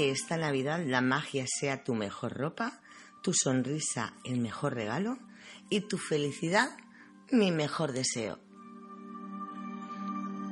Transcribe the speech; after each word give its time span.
Que 0.00 0.12
esta 0.12 0.38
Navidad 0.38 0.82
la 0.86 1.02
magia 1.02 1.44
sea 1.46 1.84
tu 1.84 1.94
mejor 1.94 2.32
ropa, 2.32 2.80
tu 3.22 3.34
sonrisa 3.34 4.14
el 4.24 4.40
mejor 4.40 4.72
regalo 4.72 5.18
y 5.68 5.82
tu 5.82 5.98
felicidad 5.98 6.70
mi 7.30 7.52
mejor 7.52 7.92
deseo. 7.92 8.38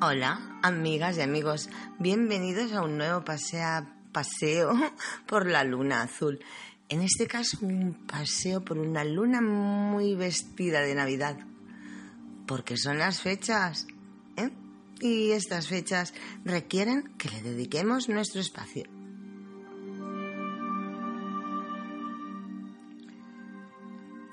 Hola, 0.02 0.60
amigas 0.62 1.16
y 1.16 1.22
amigos, 1.22 1.70
bienvenidos 1.98 2.74
a 2.74 2.82
un 2.82 2.98
nuevo 2.98 3.24
paseo 3.24 4.74
por 5.26 5.46
la 5.46 5.64
luna 5.64 6.02
azul. 6.02 6.40
En 6.90 7.00
este 7.00 7.26
caso, 7.26 7.56
un 7.62 8.06
paseo 8.06 8.62
por 8.62 8.76
una 8.76 9.02
luna 9.02 9.40
muy 9.40 10.14
vestida 10.14 10.82
de 10.82 10.94
Navidad, 10.94 11.38
porque 12.46 12.76
son 12.76 12.98
las 12.98 13.22
fechas, 13.22 13.86
¿eh? 14.36 14.50
Y 15.00 15.30
estas 15.30 15.68
fechas 15.68 16.12
requieren 16.44 17.14
que 17.16 17.30
le 17.30 17.40
dediquemos 17.40 18.10
nuestro 18.10 18.42
espacio. 18.42 18.97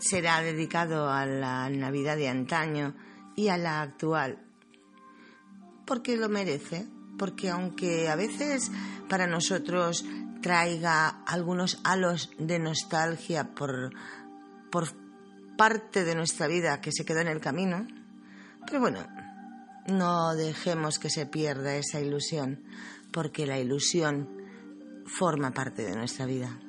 Será 0.07 0.39
dedicado 0.43 1.09
a 1.09 1.25
la 1.25 1.67
Navidad 1.67 2.15
de 2.15 2.27
antaño 2.27 2.93
y 3.35 3.47
a 3.47 3.57
la 3.57 3.81
actual, 3.81 4.37
porque 5.83 6.15
lo 6.15 6.29
merece, 6.29 6.87
porque 7.17 7.49
aunque 7.49 8.07
a 8.07 8.15
veces 8.15 8.71
para 9.09 9.25
nosotros 9.25 10.05
traiga 10.43 11.23
algunos 11.25 11.79
halos 11.83 12.29
de 12.37 12.59
nostalgia 12.59 13.55
por, 13.55 13.95
por 14.69 14.89
parte 15.57 16.03
de 16.03 16.13
nuestra 16.13 16.45
vida 16.45 16.81
que 16.81 16.91
se 16.91 17.03
quedó 17.03 17.21
en 17.21 17.29
el 17.29 17.41
camino, 17.41 17.87
pero 18.67 18.81
bueno, 18.81 18.99
no 19.87 20.35
dejemos 20.35 20.99
que 20.99 21.09
se 21.09 21.25
pierda 21.25 21.77
esa 21.77 21.99
ilusión, 21.99 22.63
porque 23.11 23.47
la 23.47 23.57
ilusión 23.57 24.29
forma 25.07 25.49
parte 25.49 25.81
de 25.81 25.95
nuestra 25.95 26.27
vida. 26.27 26.59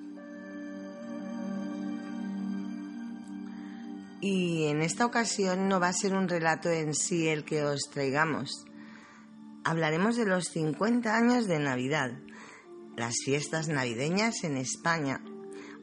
Y 4.21 4.65
en 4.65 4.83
esta 4.83 5.05
ocasión 5.05 5.69
no 5.69 5.79
va 5.79 5.89
a 5.89 5.93
ser 5.93 6.15
un 6.15 6.29
relato 6.29 6.71
en 6.71 6.95
sí 6.95 7.29
el 7.29 7.45
que 7.45 7.65
os 7.65 7.91
traigamos. 7.91 8.65
Hablaremos 9.65 10.17
de 10.17 10.27
los 10.27 10.47
50 10.49 11.15
años 11.15 11.47
de 11.47 11.59
Navidad, 11.59 12.13
las 12.97 13.17
fiestas 13.25 13.69
navideñas 13.69 14.45
en 14.45 14.57
España, 14.57 15.21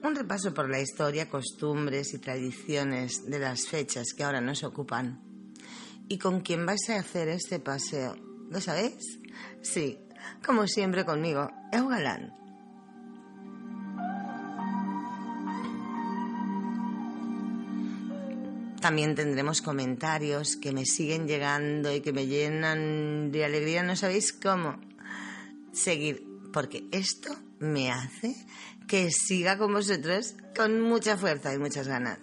un 0.03 0.15
repaso 0.15 0.53
por 0.53 0.69
la 0.69 0.81
historia, 0.81 1.29
costumbres 1.29 2.13
y 2.13 2.19
tradiciones 2.19 3.25
de 3.25 3.39
las 3.39 3.67
fechas 3.67 4.07
que 4.15 4.23
ahora 4.23 4.41
nos 4.41 4.63
ocupan. 4.63 5.21
¿Y 6.09 6.17
con 6.17 6.41
quién 6.41 6.65
vais 6.65 6.89
a 6.89 6.99
hacer 6.99 7.29
este 7.29 7.59
paseo? 7.59 8.15
¿Lo 8.49 8.59
sabéis? 8.59 9.19
Sí, 9.61 9.99
como 10.45 10.67
siempre 10.67 11.05
conmigo, 11.05 11.49
Eugalán. 11.71 12.42
También 18.83 19.15
tendremos 19.15 19.61
comentarios 19.61 20.57
que 20.57 20.73
me 20.73 20.85
siguen 20.85 21.25
llegando 21.25 21.95
y 21.95 22.01
que 22.01 22.11
me 22.11 22.27
llenan 22.27 23.31
de 23.31 23.45
alegría. 23.45 23.81
No 23.81 23.95
sabéis 23.95 24.33
cómo 24.33 24.77
seguir, 25.71 26.27
porque 26.51 26.83
esto 26.91 27.33
me 27.59 27.93
hace 27.93 28.35
que 28.85 29.09
siga 29.09 29.57
con 29.57 29.71
vosotros 29.71 30.35
con 30.53 30.81
mucha 30.81 31.15
fuerza 31.15 31.53
y 31.53 31.59
muchas 31.59 31.87
ganas. 31.87 32.19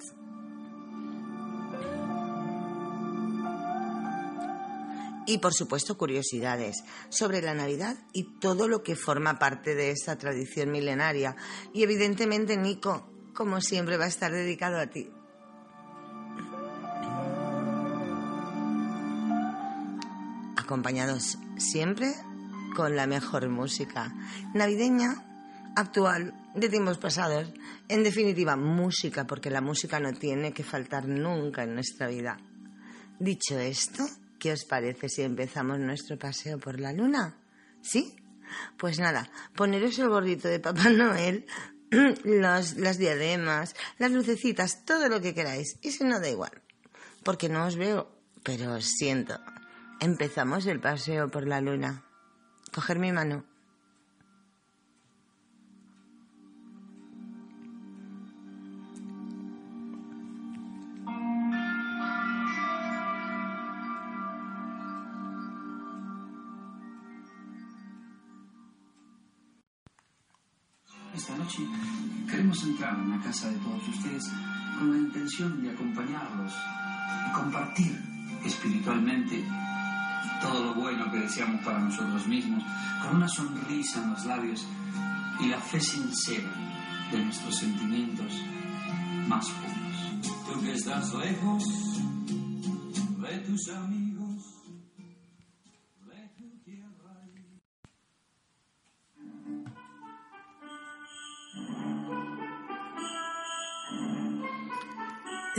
Y 5.26 5.38
por 5.38 5.54
supuesto 5.54 5.96
curiosidades 5.96 6.84
sobre 7.08 7.40
la 7.40 7.54
Navidad 7.54 7.96
y 8.12 8.38
todo 8.38 8.68
lo 8.68 8.82
que 8.82 8.96
forma 8.96 9.38
parte 9.38 9.74
de 9.74 9.92
esta 9.92 10.18
tradición 10.18 10.70
milenaria. 10.70 11.36
Y 11.72 11.84
evidentemente 11.84 12.58
Nico, 12.58 13.10
como 13.32 13.62
siempre, 13.62 13.96
va 13.96 14.04
a 14.04 14.08
estar 14.08 14.30
dedicado 14.30 14.78
a 14.78 14.88
ti. 14.88 15.10
Acompañados 20.70 21.36
siempre 21.58 22.14
con 22.76 22.94
la 22.94 23.08
mejor 23.08 23.48
música 23.48 24.14
navideña, 24.54 25.16
actual, 25.74 26.32
de 26.54 26.68
tiempos 26.68 26.96
pasados. 26.96 27.52
En 27.88 28.04
definitiva, 28.04 28.54
música, 28.54 29.26
porque 29.26 29.50
la 29.50 29.60
música 29.60 29.98
no 29.98 30.12
tiene 30.12 30.52
que 30.52 30.62
faltar 30.62 31.08
nunca 31.08 31.64
en 31.64 31.74
nuestra 31.74 32.06
vida. 32.06 32.38
Dicho 33.18 33.58
esto, 33.58 34.04
¿qué 34.38 34.52
os 34.52 34.64
parece 34.64 35.08
si 35.08 35.22
empezamos 35.22 35.80
nuestro 35.80 36.16
paseo 36.16 36.56
por 36.60 36.78
la 36.78 36.92
luna? 36.92 37.34
¿Sí? 37.82 38.14
Pues 38.78 39.00
nada, 39.00 39.28
poneros 39.56 39.98
el 39.98 40.08
gordito 40.08 40.46
de 40.46 40.60
Papá 40.60 40.90
Noel, 40.90 41.46
las 42.22 42.98
diademas, 42.98 43.74
las 43.98 44.12
lucecitas, 44.12 44.84
todo 44.84 45.08
lo 45.08 45.20
que 45.20 45.34
queráis. 45.34 45.78
Y 45.82 45.90
si 45.90 46.04
no, 46.04 46.20
da 46.20 46.30
igual. 46.30 46.62
Porque 47.24 47.48
no 47.48 47.66
os 47.66 47.74
veo, 47.74 48.08
pero 48.44 48.74
os 48.74 48.86
siento. 48.86 49.36
Empezamos 50.02 50.64
el 50.64 50.80
paseo 50.80 51.28
por 51.30 51.46
la 51.46 51.60
luna. 51.60 52.02
Coger 52.72 52.98
mi 52.98 53.12
mano. 53.12 53.44
Esta 71.14 71.36
noche 71.36 71.58
queremos 72.26 72.62
entrar 72.62 72.94
en 72.94 73.10
la 73.10 73.22
casa 73.22 73.50
de 73.50 73.58
todos 73.58 73.86
ustedes 73.86 74.24
con 74.78 74.92
la 74.92 74.98
intención 74.98 75.62
de 75.62 75.70
acompañarlos 75.72 76.54
y 77.28 77.32
compartir 77.34 78.00
espiritualmente 78.46 79.44
todo 80.40 80.64
lo 80.64 80.74
bueno 80.74 81.10
que 81.10 81.18
deseamos 81.18 81.62
para 81.62 81.78
nosotros 81.78 82.26
mismos, 82.26 82.62
con 83.02 83.16
una 83.16 83.28
sonrisa 83.28 84.02
en 84.02 84.10
los 84.10 84.24
labios 84.24 84.66
y 85.40 85.48
la 85.48 85.60
fe 85.60 85.80
sincera 85.80 86.50
de 87.10 87.24
nuestros 87.24 87.56
sentimientos 87.56 88.32
más 89.26 89.46
puros. 89.48 90.46
Tú 90.46 90.60
que 90.60 90.72
estás 90.72 91.14
lejos 91.14 91.64
de 93.18 93.38
tus 93.38 93.68
amigos, 93.68 93.99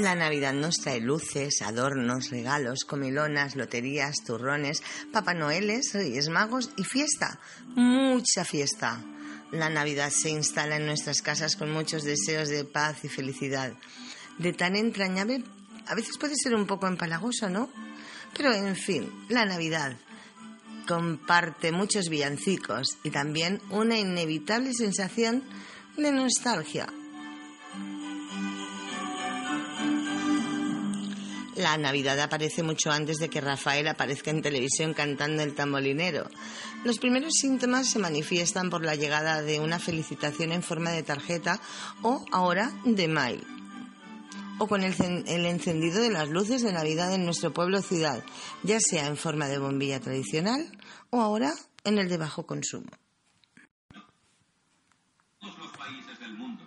La 0.02 0.16
Navidad 0.16 0.54
nos 0.54 0.78
trae 0.78 1.00
luces, 1.00 1.62
adornos, 1.62 2.32
regalos, 2.32 2.86
comilonas, 2.86 3.56
loterías, 3.56 4.16
turrones, 4.26 4.82
Papá 5.14 5.36
Noeles, 5.36 5.94
Reyes 5.94 6.28
Magos 6.30 6.72
y 6.76 6.84
fiesta. 6.84 7.40
Mucha 7.76 8.44
fiesta. 8.44 9.00
La 9.52 9.70
Navidad 9.70 10.10
se 10.10 10.32
instala 10.32 10.78
en 10.78 10.88
nuestras 10.88 11.22
casas 11.22 11.56
con 11.56 11.72
muchos 11.72 12.04
deseos 12.04 12.50
de 12.50 12.66
paz 12.66 13.06
y 13.06 13.10
felicidad. 13.10 13.74
De 14.40 14.54
tan 14.54 14.76
entrañable, 14.76 15.44
a 15.86 15.94
veces 15.94 16.18
puede 16.18 16.34
ser 16.36 16.56
un 16.56 16.66
poco 16.66 16.88
empalagoso, 16.88 17.48
¿no? 17.48 17.70
Pero 18.36 18.52
en 18.54 18.76
fin, 18.76 19.08
la 19.30 19.46
Navidad 19.46 19.96
comparte 20.88 21.72
muchos 21.72 22.10
villancicos 22.10 22.98
y 23.04 23.12
también 23.12 23.62
una 23.70 24.00
inevitable 24.00 24.74
sensación 24.74 25.44
de 25.96 26.12
nostalgia. 26.12 26.88
La 31.56 31.78
Navidad 31.78 32.20
aparece 32.22 32.64
mucho 32.64 32.92
antes 32.92 33.18
de 33.18 33.30
que 33.30 33.42
Rafael 33.42 33.88
aparezca 33.88 34.32
en 34.32 34.42
televisión 34.42 34.94
cantando 34.94 35.44
el 35.44 35.54
tambolinero. 35.54 36.30
Los 36.86 36.98
primeros 36.98 37.34
síntomas 37.34 37.90
se 37.90 38.00
manifiestan 38.00 38.70
por 38.70 38.86
la 38.86 38.96
llegada 38.96 39.42
de 39.42 39.60
una 39.60 39.78
felicitación 39.78 40.54
en 40.54 40.64
forma 40.64 40.92
de 40.92 41.04
tarjeta 41.04 41.60
o 42.04 42.24
ahora 42.32 42.72
de 42.86 43.08
mail. 43.08 43.44
o 44.60 44.68
con 44.68 44.84
el, 44.84 44.94
encendido 45.46 46.02
de 46.02 46.12
las 46.12 46.30
luces 46.30 46.62
de 46.62 46.72
Navidad 46.72 47.12
en 47.14 47.26
nuestro 47.26 47.52
pueblo 47.52 47.82
ciudad, 47.82 48.24
ya 48.62 48.80
sea 48.80 49.08
en 49.08 49.18
forma 49.18 49.48
de 49.48 49.58
bombilla 49.58 50.00
tradicional 50.00 50.78
o 51.10 51.20
ahora 51.20 51.52
en 51.84 51.98
el 51.98 52.08
de 52.08 52.18
bajo 52.18 52.46
consumo. 52.46 52.92
Todos 55.40 55.58
los 55.58 55.72
países 55.76 56.20
del 56.20 56.36
mundo 56.36 56.64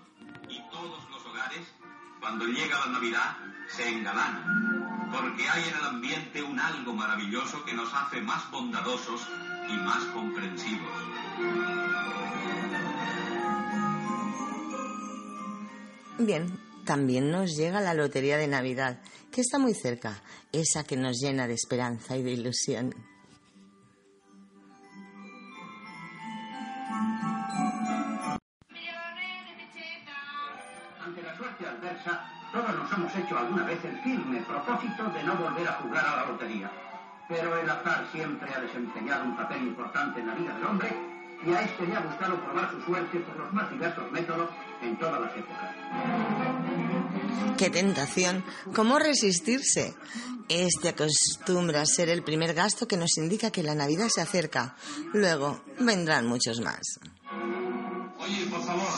y 0.48 0.60
todos 0.72 1.08
los 1.08 1.24
hogares, 1.24 1.68
cuando 2.20 2.46
llega 2.46 2.80
la 2.80 2.92
Navidad, 2.92 3.36
se 3.76 3.88
engalanan, 3.88 5.10
porque 5.10 5.48
hay 5.48 5.64
en 5.64 5.74
el 5.74 5.84
ambiente 5.84 6.42
un 6.42 6.60
algo 6.60 6.94
maravilloso 6.94 7.64
que 7.64 7.74
nos 7.74 7.92
hace 7.92 8.20
más 8.20 8.48
bondadosos 8.50 9.26
y 9.68 9.72
más 9.78 10.04
comprensivos. 10.06 10.92
Bien, 16.18 16.56
también 16.84 17.30
nos 17.32 17.56
llega 17.56 17.80
la 17.80 17.94
Lotería 17.94 18.36
de 18.36 18.46
Navidad, 18.46 19.00
que 19.32 19.40
está 19.40 19.58
muy 19.58 19.74
cerca, 19.74 20.22
esa 20.52 20.84
que 20.84 20.96
nos 20.96 21.18
llena 21.20 21.48
de 21.48 21.54
esperanza 21.54 22.16
y 22.16 22.22
de 22.22 22.30
ilusión. 22.30 22.94
Ante 31.00 31.22
la 31.22 31.36
suerte 31.36 31.66
adversa, 31.66 32.43
todos 32.54 32.76
nos 32.76 32.92
hemos 32.92 33.14
hecho 33.16 33.36
alguna 33.36 33.64
vez 33.64 33.84
el 33.84 34.00
firme 34.02 34.40
propósito 34.42 35.02
de 35.10 35.24
no 35.24 35.34
volver 35.34 35.66
a 35.68 35.72
jugar 35.82 36.06
a 36.06 36.16
la 36.16 36.26
lotería. 36.26 36.70
Pero 37.28 37.58
el 37.58 37.68
azar 37.68 38.06
siempre 38.12 38.48
ha 38.54 38.60
desempeñado 38.60 39.24
un 39.24 39.36
papel 39.36 39.62
importante 39.62 40.20
en 40.20 40.28
la 40.28 40.34
vida 40.34 40.54
del 40.54 40.64
hombre 40.64 40.88
y 41.44 41.52
a 41.52 41.62
este 41.62 41.86
le 41.86 41.96
ha 41.96 42.00
gustado 42.00 42.40
probar 42.44 42.70
su 42.70 42.80
suerte 42.82 43.18
por 43.20 43.36
los 43.36 43.52
más 43.52 43.70
diversos 43.70 44.10
métodos 44.12 44.50
en 44.82 44.98
todas 44.98 45.20
las 45.20 45.36
épocas. 45.36 45.74
¡Qué 47.58 47.70
tentación! 47.70 48.44
¿Cómo 48.74 48.98
resistirse? 49.00 49.94
Este 50.48 50.90
acostumbra 50.90 51.80
a 51.80 51.86
ser 51.86 52.08
el 52.08 52.22
primer 52.22 52.54
gasto 52.54 52.86
que 52.86 52.96
nos 52.96 53.16
indica 53.16 53.50
que 53.50 53.62
la 53.62 53.74
Navidad 53.74 54.08
se 54.08 54.20
acerca. 54.20 54.76
Luego 55.12 55.60
vendrán 55.80 56.26
muchos 56.26 56.60
más. 56.60 57.00
Oye, 58.18 58.46
por 58.46 58.62
favor, 58.62 58.92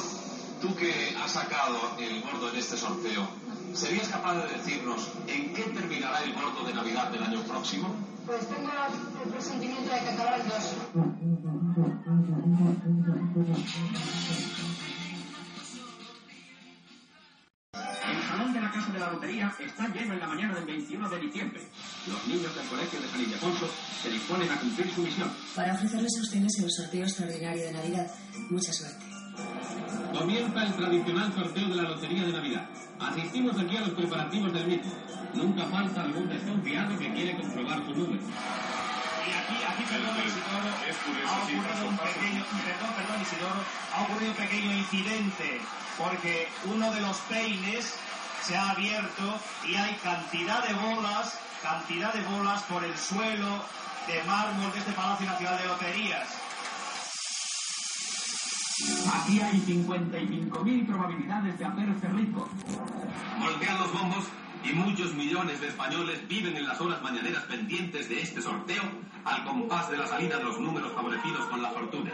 tú 0.60 0.74
que 0.76 1.14
has 1.22 1.32
sacado 1.32 1.96
el 1.98 2.22
gordo 2.22 2.50
en 2.50 2.56
este 2.56 2.76
sorteo, 2.76 3.28
¿serías 3.76 4.08
capaz 4.08 4.34
de 4.42 4.54
decirnos 4.54 5.08
en 5.26 5.52
qué 5.52 5.62
terminará 5.64 6.22
el 6.24 6.32
gordo 6.32 6.64
de 6.64 6.74
Navidad 6.74 7.10
del 7.10 7.22
año 7.22 7.42
próximo? 7.42 7.94
Pues 8.24 8.48
tengo 8.48 8.70
el 9.24 9.30
presentimiento 9.30 9.92
de 9.92 10.00
que 10.00 10.08
acabará 10.08 10.36
el 10.36 10.48
2. 10.48 10.76
El 18.06 18.22
salón 18.22 18.52
de 18.52 18.60
la 18.60 18.72
Casa 18.72 18.92
de 18.92 18.98
la 18.98 19.12
Lotería 19.12 19.54
está 19.60 19.88
lleno 19.88 20.14
en 20.14 20.20
la 20.20 20.26
mañana 20.26 20.54
del 20.54 20.64
21 20.64 21.08
de 21.08 21.18
diciembre. 21.18 21.68
Los 22.06 22.26
niños 22.26 22.54
del 22.54 22.66
Colegio 22.66 23.00
de 23.00 23.08
San 23.08 23.20
Ildefonso 23.20 23.68
se 24.02 24.10
disponen 24.10 24.50
a 24.50 24.58
cumplir 24.58 24.90
su 24.90 25.02
misión. 25.02 25.30
Para 25.54 25.74
ofrecerles 25.74 26.16
a 26.18 26.22
ustedes 26.22 26.58
el 26.58 26.70
sorteo 26.70 27.02
extraordinario 27.02 27.66
de 27.66 27.72
Navidad. 27.72 28.10
Mucha 28.50 28.72
suerte. 28.72 29.05
Comienza 30.12 30.62
el 30.64 30.72
tradicional 30.74 31.32
sorteo 31.34 31.68
de 31.68 31.74
la 31.76 31.82
Lotería 31.82 32.24
de 32.24 32.32
Navidad. 32.32 32.66
Asistimos 32.98 33.58
aquí 33.58 33.76
a 33.76 33.80
los 33.80 33.90
preparativos 33.90 34.52
del 34.52 34.66
mismo. 34.66 34.92
Nunca 35.34 35.64
falta 35.66 36.02
algún 36.02 36.28
desconfiado 36.28 36.98
que 36.98 37.12
quiere 37.12 37.36
comprobar 37.36 37.78
su 37.84 37.94
número. 37.94 38.22
Y 38.22 39.30
aquí, 39.30 39.56
aquí, 39.62 39.82
perdón, 39.90 40.16
Isidoro, 40.24 40.70
ha 41.28 41.36
ocurrido 41.42 41.88
un 41.88 41.96
pequeño, 41.98 42.44
perdón, 42.64 42.90
perdón, 42.96 43.22
Isidoro, 43.22 43.60
ha 43.94 44.02
ocurrido 44.02 44.30
un 44.30 44.36
pequeño 44.36 44.72
incidente, 44.72 45.60
porque 45.98 46.48
uno 46.64 46.92
de 46.92 47.00
los 47.00 47.16
peines 47.28 47.94
se 48.42 48.56
ha 48.56 48.70
abierto 48.70 49.38
y 49.68 49.74
hay 49.74 49.94
cantidad 50.02 50.66
de 50.66 50.74
bolas, 50.74 51.38
cantidad 51.62 52.14
de 52.14 52.22
bolas 52.22 52.62
por 52.62 52.84
el 52.84 52.96
suelo 52.96 53.64
de 54.06 54.22
mármol 54.24 54.72
de 54.72 54.78
este 54.78 54.92
Palacio 54.92 55.26
Nacional 55.26 55.58
de 55.58 55.66
Loterías. 55.66 56.45
Aquí 59.12 59.40
hay 59.40 59.60
55.000 59.60 60.86
probabilidades 60.86 61.58
de 61.58 61.64
hacerse 61.64 62.08
rico. 62.08 62.48
Golpean 63.40 63.78
los 63.78 63.92
bombos 63.92 64.24
y 64.64 64.72
muchos 64.72 65.14
millones 65.14 65.60
de 65.60 65.68
españoles 65.68 66.26
viven 66.28 66.56
en 66.56 66.66
las 66.66 66.80
horas 66.80 67.02
mañaneras 67.02 67.44
pendientes 67.44 68.08
de 68.08 68.20
este 68.20 68.42
sorteo 68.42 68.82
al 69.24 69.44
compás 69.44 69.90
de 69.90 69.98
la 69.98 70.06
salida 70.06 70.38
de 70.38 70.44
los 70.44 70.58
números 70.58 70.92
favorecidos 70.92 71.46
con 71.46 71.62
la 71.62 71.70
fortuna. 71.70 72.12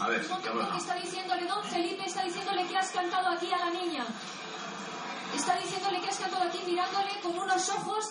A 0.00 0.08
ver, 0.08 0.26
tengo 0.26 0.70
que 0.70 0.78
está 0.78 0.94
diciéndole, 0.94 1.46
don 1.46 1.64
Felipe 1.64 2.04
está 2.06 2.22
diciéndole 2.22 2.66
que 2.66 2.76
has 2.76 2.90
cantado 2.90 3.28
aquí 3.28 3.52
a 3.52 3.58
la 3.58 3.70
niña. 3.70 4.04
Está 5.34 5.56
diciéndole 5.56 6.00
que 6.00 6.08
has 6.08 6.18
cantado 6.18 6.44
aquí 6.44 6.60
mirándole 6.66 7.20
con 7.20 7.38
unos 7.38 7.68
ojos, 7.70 8.10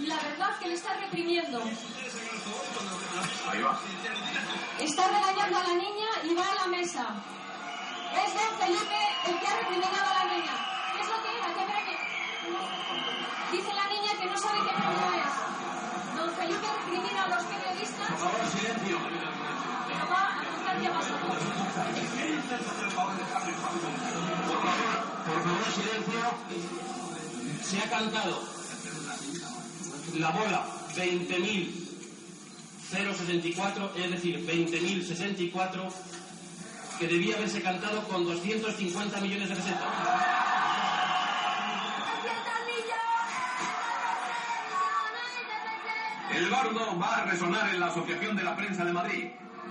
la 0.00 0.16
verdad 0.16 0.58
que 0.58 0.68
le 0.68 0.74
está 0.74 0.94
reprimiendo. 0.94 1.62
ahí 3.50 3.62
va. 3.62 3.78
Está 4.80 5.08
regañando 5.08 5.58
a 5.58 5.62
la 5.62 5.74
niña 5.74 6.08
y 6.24 6.34
va 6.34 6.50
a 6.50 6.54
la 6.54 6.66
mesa. 6.66 7.06
Es 8.14 8.34
don 8.34 8.58
Felipe 8.58 8.98
el 9.26 9.38
que 9.40 9.46
ha 9.46 9.56
recriminado 9.56 10.10
a 10.10 10.24
la 10.24 10.32
niña. 10.32 10.54
¿Qué 10.92 11.00
es 11.00 11.08
lo 11.08 11.22
que 11.22 11.38
era? 11.38 11.54
¿Qué 11.54 11.62
era 11.62 11.84
que... 11.84 13.56
Dice 13.56 13.74
la 13.74 13.88
niña 13.88 14.12
que 14.20 14.26
no 14.26 14.36
sabe 14.36 14.58
qué 14.58 14.72
premio 14.74 15.08
es. 15.22 16.16
Don 16.16 16.30
Felipe 16.34 16.66
recrimina 16.78 17.24
a 17.24 17.28
los 17.28 17.44
periodistas. 17.44 18.08
Por 18.08 18.18
favor, 18.18 18.46
silencio. 18.48 18.98
Pero 19.88 20.08
va 20.08 20.22
a 20.28 20.44
juzgar 20.44 20.80
qué 20.80 20.86
ha 20.86 20.92
pasado. 20.92 21.18
Por 25.26 25.42
favor, 25.42 25.64
silencio. 25.74 26.22
Se 27.62 27.78
ha 27.78 27.90
cantado 27.90 28.42
la 30.18 30.30
bola 30.30 30.64
20.064, 30.96 33.90
es 33.96 34.10
decir, 34.10 34.46
20.064, 34.46 35.92
que 36.98 37.06
debía 37.06 37.36
haberse 37.36 37.60
cantado 37.62 38.02
con 38.08 38.24
250 38.24 39.20
millones 39.20 39.50
de 39.50 39.56
pesetas. 39.56 39.84
El 46.34 46.50
gordo 46.50 46.98
va 46.98 47.16
a 47.16 47.24
resonar 47.24 47.74
en 47.74 47.80
la 47.80 47.86
Asociación 47.86 48.36
de 48.36 48.44
la 48.44 48.54
Prensa 48.56 48.84
de 48.84 48.92
Madrid. 48.92 49.30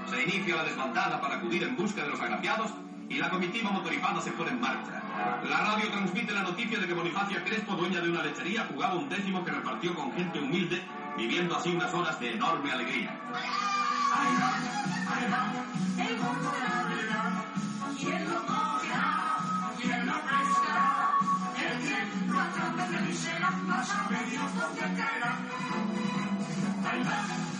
Se 0.09 0.23
inicia 0.23 0.55
la 0.55 0.63
desbandada 0.63 1.19
para 1.19 1.35
acudir 1.35 1.63
en 1.63 1.75
busca 1.75 2.01
de 2.03 2.09
los 2.09 2.19
agraciados 2.19 2.71
y 3.09 3.15
la 3.15 3.29
comitiva 3.29 3.71
motorizada 3.71 4.21
se 4.21 4.31
pone 4.31 4.51
en 4.51 4.61
marcha. 4.61 5.01
La 5.49 5.57
radio 5.57 5.89
transmite 5.89 6.33
la 6.33 6.43
noticia 6.43 6.79
de 6.79 6.87
que 6.87 6.93
Bonifacia 6.93 7.43
Crespo, 7.43 7.75
dueña 7.75 7.99
de 7.99 8.09
una 8.09 8.23
lechería, 8.23 8.65
jugaba 8.71 8.95
un 8.95 9.09
décimo 9.09 9.43
que 9.43 9.51
repartió 9.51 9.93
con 9.95 10.13
gente 10.13 10.39
humilde, 10.39 10.81
viviendo 11.17 11.57
así 11.57 11.69
unas 11.69 11.93
horas 11.93 12.19
de 12.19 12.33
enorme 12.33 12.71
alegría. 12.71 13.19
Pampanitos 23.47 24.09
verdes, 24.09 24.39
hojas 24.39 24.75
de 24.75 24.81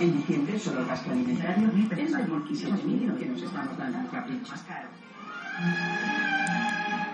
En 0.00 0.16
diciembre, 0.16 0.58
solo 0.58 0.80
el 0.80 0.86
gasto 0.86 1.10
alimentario 1.10 1.70
es 1.94 2.14
el 2.14 2.26
molquísimo 2.26 2.74
mínimo 2.84 3.18
que 3.18 3.26
nos 3.26 3.42
estamos 3.42 3.76
dando 3.76 3.98
al 3.98 4.10
capricho. 4.10 4.50
Más 4.50 4.62
caro. 4.62 4.88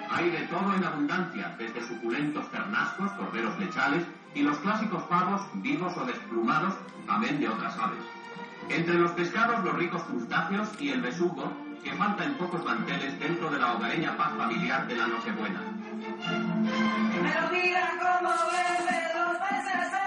Hay 0.09 0.31
de 0.31 0.43
todo 0.43 0.73
en 0.73 0.85
abundancia, 0.85 1.53
desde 1.59 1.83
suculentos 1.83 2.49
ternascos, 2.53 3.11
corderos 3.13 3.59
lechales 3.59 4.05
y 4.37 4.43
los 4.43 4.57
clásicos 4.59 5.03
pavos 5.05 5.43
vivos 5.55 5.97
o 5.97 6.05
desplumados, 6.07 6.75
también 7.07 7.41
de 7.41 7.49
otras 7.49 7.77
aves. 7.77 7.99
Entre 8.69 8.95
los 8.95 9.11
pescados, 9.13 9.65
los 9.65 9.75
ricos 9.75 10.05
crustáceos 10.05 10.69
y 10.79 10.91
el 10.91 11.01
besugo, 11.01 11.53
que 11.83 11.91
falta 11.93 12.25
en 12.25 12.35
pocos 12.35 12.65
manteles 12.65 13.19
dentro 13.19 13.51
de 13.51 13.59
la 13.59 13.75
hogareña 13.75 14.17
paz 14.17 14.33
familiar 14.37 14.87
de 14.87 14.95
la 14.95 15.09
Nochebuena. 15.09 15.61
Pero 17.13 17.51
mira 17.51 17.91
cómo 17.99 18.31
beben 18.31 19.27
los 19.27 19.37
peces 19.39 20.06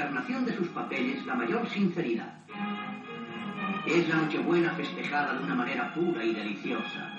encarnación 0.00 0.46
de 0.46 0.56
sus 0.56 0.68
papeles 0.68 1.26
la 1.26 1.34
mayor 1.34 1.68
sinceridad. 1.68 2.32
Es 3.86 4.08
la 4.08 4.16
Nochebuena 4.16 4.72
festejada 4.74 5.34
de 5.34 5.44
una 5.44 5.54
manera 5.54 5.92
pura 5.92 6.24
y 6.24 6.32
deliciosa. 6.32 7.10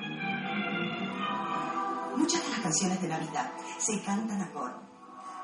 Muchas 2.17 2.43
de 2.43 2.50
las 2.50 2.59
canciones 2.59 3.01
de 3.01 3.07
Navidad 3.07 3.51
se 3.77 4.03
cantan 4.03 4.41
a 4.41 4.51
coro, 4.51 4.81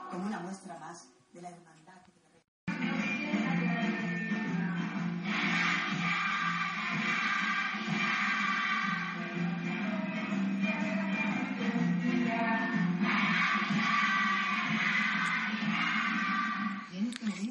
como 0.09 0.25
una 0.25 0.39
muestra 0.39 0.79
más 0.79 1.07
de 1.31 1.41
la 1.43 1.49
hermandad. 1.49 1.76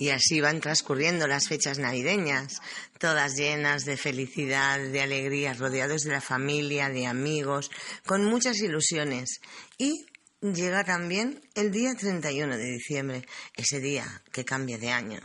Y 0.06 0.10
así 0.10 0.40
van 0.40 0.60
transcurriendo 0.60 1.26
las 1.26 1.48
fechas 1.48 1.80
navideñas, 1.80 2.60
todas 3.00 3.34
llenas 3.34 3.84
de 3.84 3.96
felicidad, 3.96 4.78
de 4.78 5.00
alegría, 5.00 5.52
rodeados 5.52 6.02
de 6.02 6.12
la 6.12 6.20
familia, 6.20 6.88
de 6.88 7.08
amigos, 7.08 7.72
con 8.06 8.24
muchas 8.24 8.60
ilusiones. 8.60 9.40
Y 9.78 10.06
llega 10.40 10.84
también 10.84 11.40
el 11.56 11.72
día 11.72 11.96
31 11.96 12.56
de 12.56 12.70
diciembre, 12.70 13.26
ese 13.56 13.80
día 13.80 14.22
que 14.30 14.44
cambia 14.44 14.78
de 14.78 14.92
año. 14.92 15.18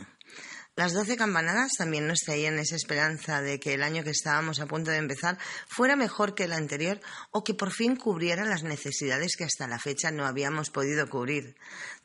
Las 0.74 0.94
doce 0.94 1.18
campanadas 1.18 1.72
también 1.76 2.06
nos 2.06 2.20
traían 2.20 2.58
esa 2.58 2.76
esperanza 2.76 3.42
de 3.42 3.60
que 3.60 3.74
el 3.74 3.82
año 3.82 4.02
que 4.04 4.10
estábamos 4.10 4.58
a 4.58 4.66
punto 4.66 4.90
de 4.90 4.96
empezar 4.96 5.38
fuera 5.68 5.96
mejor 5.96 6.34
que 6.34 6.44
el 6.44 6.52
anterior 6.54 6.98
o 7.30 7.44
que 7.44 7.52
por 7.52 7.72
fin 7.72 7.94
cubriera 7.94 8.46
las 8.46 8.62
necesidades 8.62 9.36
que 9.36 9.44
hasta 9.44 9.68
la 9.68 9.78
fecha 9.78 10.10
no 10.10 10.26
habíamos 10.26 10.70
podido 10.70 11.10
cubrir. 11.10 11.56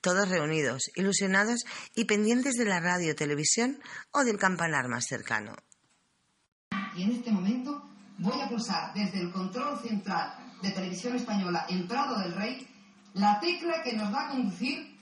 Todos 0.01 0.29
reunidos, 0.29 0.83
ilusionados 0.95 1.65
y 1.95 2.05
pendientes 2.05 2.53
de 2.55 2.65
la 2.65 2.79
radio, 2.79 3.15
televisión 3.15 3.79
o 4.11 4.23
del 4.23 4.37
campanar 4.37 4.87
más 4.87 5.05
cercano. 5.05 5.55
Y 6.95 7.03
en 7.03 7.11
este 7.11 7.31
momento 7.31 7.83
voy 8.17 8.39
a 8.41 8.49
pulsar 8.49 8.93
desde 8.93 9.19
el 9.21 9.31
control 9.31 9.79
central 9.79 10.33
de 10.61 10.71
Televisión 10.71 11.15
Española 11.15 11.65
en 11.69 11.87
Prado 11.87 12.17
del 12.19 12.33
Rey 12.33 12.67
la 13.13 13.39
tecla 13.39 13.81
que 13.83 13.93
nos 13.93 14.13
va 14.13 14.25
a 14.27 14.29
conducir 14.29 14.95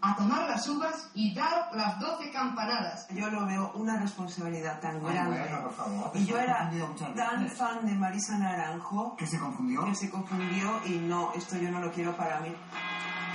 a 0.00 0.14
tomar 0.14 0.48
las 0.48 0.68
uvas 0.68 1.10
y 1.14 1.34
dar 1.34 1.74
las 1.74 1.98
doce 1.98 2.30
campanadas. 2.30 3.08
Yo 3.10 3.28
lo 3.30 3.44
veo 3.46 3.72
una 3.74 3.98
responsabilidad 4.00 4.80
tan 4.80 4.96
Ay, 4.96 5.12
grande. 5.12 5.38
bueno, 5.40 5.62
por 5.64 5.72
favor, 5.74 6.10
y 6.14 6.24
yo 6.24 6.38
era 6.38 6.70
tan 7.16 7.48
fan 7.50 7.84
de 7.84 7.94
Marisa 7.94 8.38
Naranjo. 8.38 9.16
¿Que 9.16 9.26
se 9.26 9.38
confundió? 9.40 9.84
Que 9.84 9.94
se 9.96 10.08
confundió 10.08 10.80
y 10.86 10.98
no, 10.98 11.32
esto 11.34 11.56
yo 11.56 11.70
no 11.72 11.80
lo 11.80 11.90
quiero 11.90 12.16
para 12.16 12.40
mí. 12.40 12.54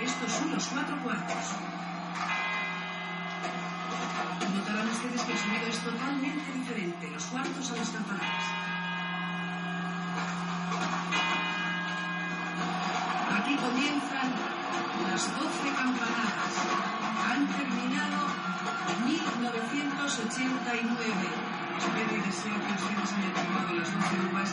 Estos 0.02 0.32
son 0.32 0.52
los 0.52 0.66
cuatro 0.68 0.98
cuartos. 1.04 1.46
Notarán 4.56 4.90
ustedes 4.90 5.22
que 5.22 5.32
el 5.34 5.38
sonido 5.38 5.68
es 5.68 5.80
totalmente 5.80 6.52
diferente, 6.52 7.12
los 7.12 7.26
cuartos 7.26 7.72
a 7.72 7.76
las 7.76 7.90
campanadas. 7.90 8.44
Aquí 13.40 13.56
comienzan 13.56 14.32
las 15.10 15.40
12 15.40 15.76
campanadas. 15.76 16.54
Han 17.30 17.48
terminado 17.48 18.28
1989. 19.06 21.04
Espero 21.78 22.16
y 22.16 22.22
deseo 22.22 22.54
que 22.54 22.74
ustedes 22.74 23.14
hayan 23.14 23.34
tomado 23.34 23.74
las 23.74 23.94
12 23.94 24.16
uvas 24.32 24.50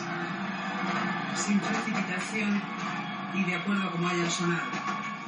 sin 1.35 1.59
precipitación 1.59 2.61
y 3.33 3.43
de 3.45 3.55
acuerdo 3.55 3.87
a 3.87 3.91
cómo 3.91 4.07
hayan 4.07 4.29
sonado. 4.29 4.80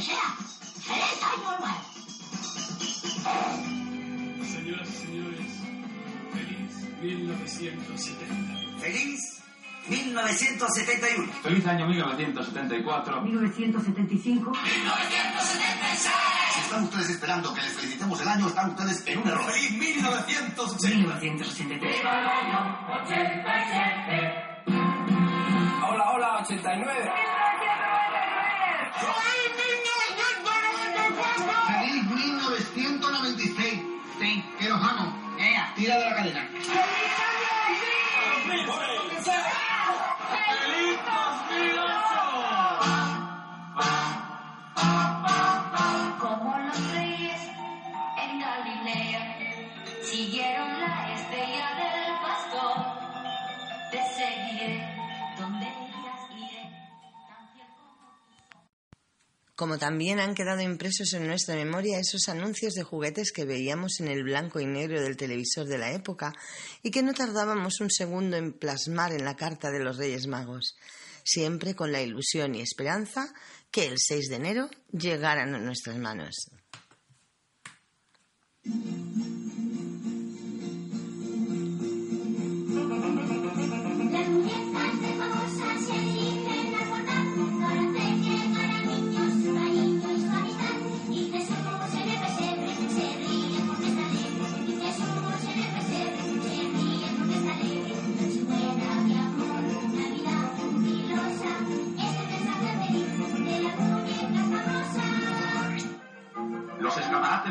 Feliz 0.00 1.20
año 1.22 1.58
nuevo. 1.60 1.76
Señoras 4.46 4.88
y 4.88 4.92
señores, 4.92 5.50
feliz 6.32 6.72
1970. 7.02 8.80
Feliz 8.80 9.20
1971. 9.88 11.32
Feliz 11.42 11.66
año 11.66 11.86
1974. 11.86 13.20
1975. 13.20 14.50
1976. 14.50 16.14
Si 16.54 16.60
están 16.60 16.84
ustedes 16.84 17.10
esperando 17.10 17.52
que 17.52 17.60
les 17.60 17.72
felicitemos 17.72 18.18
el 18.22 18.28
año, 18.28 18.46
están 18.46 18.70
ustedes 18.70 19.06
en 19.06 19.18
un 19.18 19.28
error. 19.28 19.52
¡Feliz 19.52 19.70
1980! 19.72 20.96
1983. 20.96 21.96
¡Hola, 25.90 26.10
hola, 26.10 26.38
89! 26.40 26.46
¡1989! 26.46 27.10
Tira 35.80 35.96
de 35.96 36.04
la 36.04 36.14
cadena. 36.14 36.49
Como 59.60 59.76
también 59.76 60.20
han 60.20 60.34
quedado 60.34 60.62
impresos 60.62 61.12
en 61.12 61.26
nuestra 61.26 61.54
memoria 61.54 61.98
esos 61.98 62.30
anuncios 62.30 62.72
de 62.72 62.82
juguetes 62.82 63.30
que 63.30 63.44
veíamos 63.44 64.00
en 64.00 64.08
el 64.08 64.24
blanco 64.24 64.58
y 64.58 64.64
negro 64.64 65.02
del 65.02 65.18
televisor 65.18 65.66
de 65.66 65.76
la 65.76 65.92
época 65.92 66.32
y 66.82 66.90
que 66.90 67.02
no 67.02 67.12
tardábamos 67.12 67.78
un 67.82 67.90
segundo 67.90 68.38
en 68.38 68.54
plasmar 68.54 69.12
en 69.12 69.26
la 69.26 69.36
carta 69.36 69.70
de 69.70 69.80
los 69.80 69.98
Reyes 69.98 70.26
Magos, 70.28 70.78
siempre 71.24 71.74
con 71.74 71.92
la 71.92 72.00
ilusión 72.00 72.54
y 72.54 72.62
esperanza 72.62 73.34
que 73.70 73.84
el 73.84 73.98
6 73.98 74.30
de 74.30 74.36
enero 74.36 74.70
llegaran 74.92 75.54
a 75.54 75.58
nuestras 75.58 75.98
manos. 75.98 76.50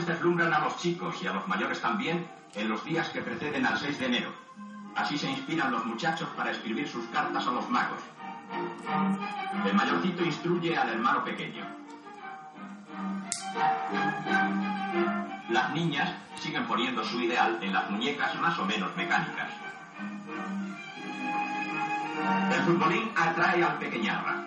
Deslumbran 0.06 0.54
a 0.54 0.60
los 0.60 0.78
chicos 0.78 1.22
y 1.22 1.28
a 1.28 1.34
los 1.34 1.48
mayores 1.48 1.82
también 1.82 2.28
en 2.56 2.70
los 2.70 2.84
días 2.84 3.10
que 3.10 3.22
preceden 3.22 3.66
al 3.66 3.78
6 3.78 4.00
de 4.00 4.06
enero. 4.06 4.34
Así 4.96 5.18
se 5.18 5.30
inspiran 5.30 5.72
los 5.72 5.86
muchachos 5.86 6.28
para 6.36 6.52
escribir 6.52 6.88
sus 6.88 7.06
cartas 7.08 7.46
a 7.48 7.52
los 7.52 7.70
magos. 7.70 8.00
El 9.66 9.74
mayorcito 9.74 10.24
instruye 10.24 10.76
al 10.76 10.90
hermano 10.90 11.24
pequeño. 11.24 11.66
Las 15.50 15.74
niñas 15.74 16.14
siguen 16.36 16.66
poniendo 16.66 17.04
su 17.04 17.20
ideal 17.22 17.58
en 17.62 17.74
las 17.74 17.90
muñecas 17.90 18.36
más 18.40 18.58
o 18.60 18.66
menos 18.66 18.96
mecánicas. 18.96 19.50
El 22.54 22.62
futbolín 22.62 23.12
atrae 23.16 23.64
al 23.64 23.78
pequeñarra. 23.78 24.44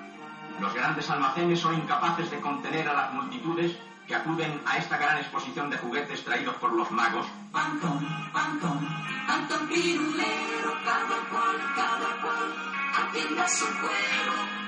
Los 0.60 0.74
grandes 0.74 1.08
almacenes 1.10 1.60
son 1.60 1.74
incapaces 1.74 2.30
de 2.30 2.40
contener 2.40 2.88
a 2.88 2.94
las 2.94 3.12
multitudes 3.14 3.76
que 4.06 4.14
acuden 4.14 4.60
a 4.66 4.78
esta 4.78 4.96
gran 4.98 5.18
exposición 5.18 5.70
de 5.70 5.78
juguetes 5.78 6.24
traídos 6.24 6.56
por 6.56 6.72
los 6.72 6.90
magos 6.90 7.26
Antón, 7.52 8.06
Antón, 8.34 8.88
Antón 9.28 9.68
Pirulero, 9.68 10.72
cada 10.84 11.18
cual, 11.30 11.56
cada 11.76 12.10
cual, 12.22 12.48
atienda 12.96 13.48
su 13.48 13.66
cuero. 13.66 14.62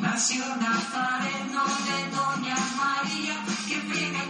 Nació 0.00 0.44
Nazareno 0.56 1.64
de 1.86 2.10
Doña 2.16 2.56
María, 2.76 3.36
que 3.66 3.80
friega 3.80 4.22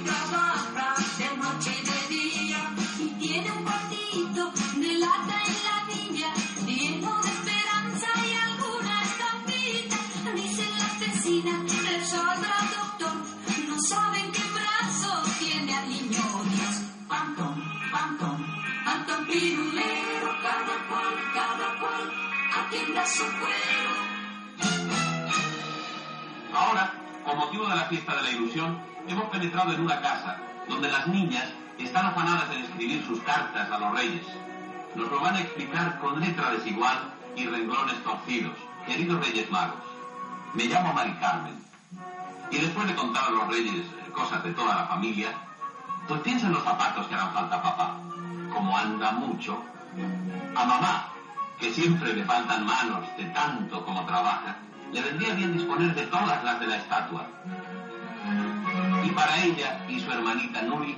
Ahora, 26.55 26.93
con 27.25 27.39
motivo 27.39 27.69
de 27.69 27.77
la 27.77 27.85
fiesta 27.87 28.17
de 28.17 28.23
la 28.23 28.31
ilusión, 28.31 28.79
hemos 29.09 29.25
penetrado 29.31 29.73
en 29.73 29.81
una 29.81 30.01
casa 30.01 30.39
donde 30.69 30.91
las 30.91 31.07
niñas 31.09 31.49
están 31.79 32.07
afanadas 32.07 32.51
en 32.55 32.63
escribir 32.65 33.05
sus 33.07 33.21
cartas 33.21 33.71
a 33.71 33.79
los 33.79 33.95
reyes. 33.95 34.25
Nos 34.95 35.11
lo 35.11 35.21
van 35.21 35.37
a 35.37 35.41
explicar 35.41 35.99
con 36.01 36.21
letra 36.21 36.51
desigual 36.51 37.13
y 37.37 37.47
renglones 37.47 38.03
torcidos. 38.05 38.57
Queridos 38.87 39.27
reyes 39.27 39.51
magos, 39.51 39.81
me 40.55 40.65
llamo 40.65 40.93
Mari 40.93 41.15
Carmen. 41.15 41.72
Y 42.53 42.59
después 42.59 42.87
de 42.87 42.95
contar 42.95 43.25
a 43.25 43.31
los 43.31 43.49
reyes 43.49 43.87
eh, 43.87 44.11
cosas 44.13 44.45
de 44.45 44.53
toda 44.53 44.75
la 44.75 44.87
familia, 44.87 45.31
pues 46.07 46.21
piensa 46.21 46.47
en 46.47 46.53
los 46.53 46.63
zapatos 46.63 47.07
que 47.09 47.15
harán 47.15 47.33
falta 47.33 47.57
a 47.57 47.63
papá. 47.63 47.97
Como 48.53 48.77
anda 48.77 49.11
mucho. 49.13 49.65
A 50.55 50.65
mamá, 50.67 51.09
que 51.59 51.73
siempre 51.73 52.13
le 52.13 52.25
faltan 52.25 52.67
manos 52.67 53.07
de 53.17 53.25
tanto 53.27 53.83
como 53.87 54.05
trabaja, 54.05 54.57
le 54.93 55.01
vendría 55.01 55.33
bien 55.35 55.55
disponer 55.55 55.95
de 55.95 56.07
todas 56.07 56.45
las 56.45 56.61
de 56.61 56.67
la 56.67 56.77
estatua. 56.77 57.27
Y 59.03 59.11
para 59.11 59.45
ella 59.45 59.83
y 59.89 59.99
su 59.99 60.13
hermanita 60.13 60.61
Nuri, 60.63 60.97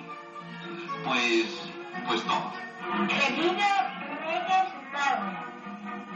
pues, 1.04 1.70
pues 2.06 2.22
todo. 2.24 2.52
Querido 3.06 3.54
Reyes 4.24 4.68
Magos, 4.92 5.34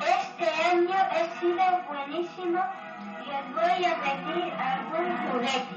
este 0.01 0.65
año 0.65 0.97
he 1.13 1.41
sido 1.41 1.65
buenísimo 1.89 2.88
os 3.29 3.55
voy 3.55 3.85
a 3.85 3.95
pedir 4.03 4.53
algún 4.53 5.17
juguete. 5.29 5.77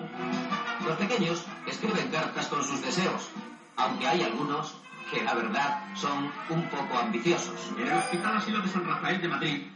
Los 0.85 0.97
pequeños 0.97 1.45
escriben 1.67 2.09
cartas 2.09 2.47
con 2.47 2.63
sus 2.63 2.81
deseos, 2.81 3.29
aunque 3.77 4.07
hay 4.07 4.23
algunos 4.23 4.75
que 5.11 5.23
la 5.23 5.33
verdad 5.33 5.83
son 5.95 6.31
un 6.49 6.63
poco 6.69 6.97
ambiciosos. 6.97 7.71
En 7.77 7.87
el 7.87 7.97
Hospital 7.97 8.37
Asilo 8.37 8.61
de 8.61 8.69
San 8.69 8.87
Rafael 8.87 9.21
de 9.21 9.27
Madrid, 9.27 9.67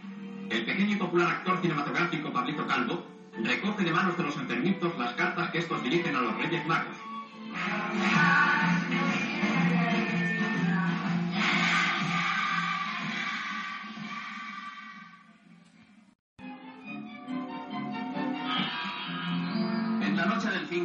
el 0.50 0.66
pequeño 0.66 0.96
y 0.96 0.98
popular 0.98 1.28
actor 1.28 1.62
cinematográfico 1.62 2.32
Pablito 2.32 2.66
Calvo 2.66 3.04
recoge 3.44 3.84
de 3.84 3.92
manos 3.92 4.18
de 4.18 4.24
los 4.24 4.36
enfermitos 4.38 4.98
las 4.98 5.14
cartas 5.14 5.52
que 5.52 5.60
estos 5.60 5.84
dirigen 5.84 6.16
a 6.16 6.22
los 6.22 6.38
Reyes 6.38 6.66
Magos. 6.66 6.96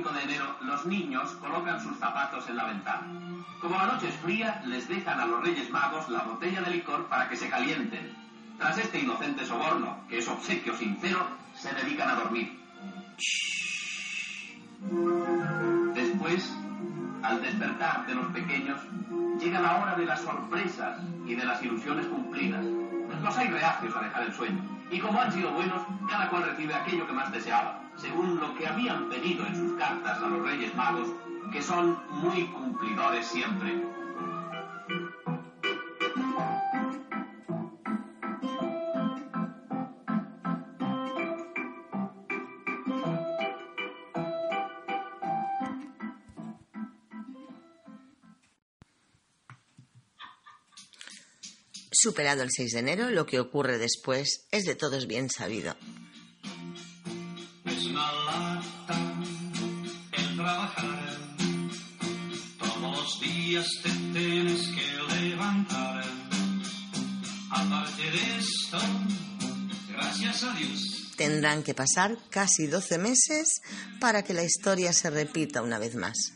5 0.00 0.12
de 0.14 0.22
enero, 0.22 0.56
los 0.62 0.86
niños 0.86 1.30
colocan 1.42 1.78
sus 1.78 1.98
zapatos 1.98 2.48
en 2.48 2.56
la 2.56 2.64
ventana. 2.64 3.06
Como 3.60 3.76
la 3.76 3.84
noche 3.84 4.08
es 4.08 4.14
fría, 4.16 4.62
les 4.64 4.88
dejan 4.88 5.20
a 5.20 5.26
los 5.26 5.42
Reyes 5.42 5.68
Magos 5.68 6.08
la 6.08 6.22
botella 6.22 6.62
de 6.62 6.70
licor 6.70 7.04
para 7.08 7.28
que 7.28 7.36
se 7.36 7.50
calienten. 7.50 8.16
Tras 8.56 8.78
este 8.78 9.00
inocente 9.00 9.44
soborno, 9.44 9.98
que 10.08 10.20
es 10.20 10.28
obsequio 10.28 10.74
sincero, 10.74 11.26
se 11.54 11.74
dedican 11.74 12.08
a 12.08 12.14
dormir. 12.14 12.58
Después, 15.94 16.50
al 17.22 17.42
despertar 17.42 18.06
de 18.06 18.14
los 18.14 18.26
pequeños, 18.28 18.80
llega 19.38 19.60
la 19.60 19.82
hora 19.82 19.96
de 19.96 20.06
las 20.06 20.22
sorpresas 20.22 20.98
y 21.26 21.34
de 21.34 21.44
las 21.44 21.62
ilusiones 21.62 22.06
cumplidas. 22.06 22.64
Los 23.22 23.36
hay 23.36 23.48
reacios 23.48 23.94
a 23.94 24.00
dejar 24.00 24.22
el 24.22 24.32
sueño. 24.32 24.62
Y 24.90 24.98
como 24.98 25.20
han 25.20 25.30
sido 25.30 25.52
buenos, 25.52 25.82
cada 26.08 26.30
cual 26.30 26.44
recibe 26.44 26.74
aquello 26.74 27.06
que 27.06 27.12
más 27.12 27.30
deseaba, 27.30 27.82
según 28.00 28.40
lo 28.40 28.56
que 28.56 28.66
habían 28.66 29.08
pedido 29.08 29.46
en 29.46 29.54
sus 29.54 29.78
cartas 29.78 30.18
a 30.18 30.28
los 30.28 30.42
Reyes 30.42 30.74
Magos, 30.74 31.08
que 31.52 31.62
son 31.62 31.98
muy 32.10 32.46
cumplidores 32.46 33.26
siempre. 33.26 33.82
Superado 51.92 52.42
el 52.42 52.50
6 52.50 52.72
de 52.72 52.78
enero, 52.78 53.10
lo 53.10 53.26
que 53.26 53.40
ocurre 53.40 53.76
después 53.76 54.46
es 54.50 54.64
de 54.64 54.74
todos 54.74 55.06
bien 55.06 55.28
sabido. 55.28 55.76
días 63.61 63.83
te 63.83 63.90
tienes 63.90 64.68
que 64.68 65.14
levantar. 65.20 66.05
Aparte 67.51 68.03
de 68.03 68.38
esto, 68.38 68.79
gracias 69.88 70.42
a 70.44 70.53
Dios. 70.55 71.12
Tendrán 71.16 71.62
que 71.62 71.75
pasar 71.75 72.16
casi 72.31 72.66
12 72.66 72.99
meses 72.99 73.61
para 74.01 74.23
que 74.23 74.35
la 74.35 74.44
historia 74.44 74.92
se 74.92 75.11
repita 75.11 75.62
una 75.62 75.79
vez 75.79 75.94
más. 75.94 76.33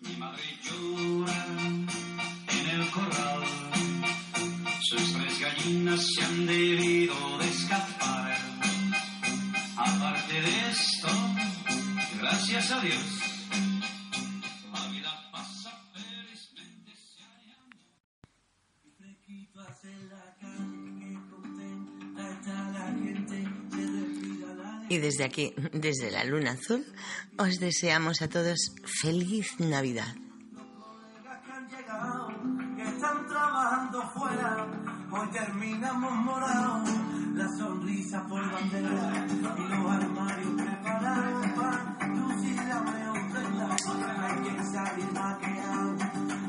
Mi 0.00 0.16
madre 0.16 0.42
llora 0.62 1.46
en 2.48 2.80
el 2.80 2.90
corral. 2.90 3.44
Sus 4.82 5.12
tres 5.12 5.40
gallinas 5.40 6.06
se 6.14 6.24
han 6.24 6.46
debido 6.46 7.38
de 7.38 7.48
escapar. 7.48 8.38
Aparte 9.76 10.40
de 10.40 10.70
esto, 10.70 11.08
gracias 12.20 12.70
a 12.72 12.80
Dios. 12.80 13.25
Y 24.96 24.98
desde 24.98 25.24
aquí, 25.24 25.52
desde 25.74 26.10
la 26.10 26.24
Luna 26.24 26.52
Azul, 26.52 26.82
os 27.36 27.60
deseamos 27.60 28.22
a 28.22 28.28
todos 28.28 28.72
feliz 29.02 29.60
Navidad. 29.60 30.14
están 32.78 33.26
trabajando 33.26 34.10
fuera. 34.14 34.66
Hoy 35.12 35.28
terminamos 35.32 36.12
morados, 36.24 36.88
la 37.34 37.46
sonrisa 37.58 38.26
por 38.26 38.50
bandera 38.50 39.26
y 39.28 39.68
los 39.68 39.90
armarios 39.92 40.62
preparados 40.62 41.46
para 41.56 42.08
lucir 42.08 42.56
la 42.56 42.80
mejor 42.80 43.20
tela. 43.34 43.76
Hay 44.24 44.36
que 44.44 44.64
salir 44.64 45.10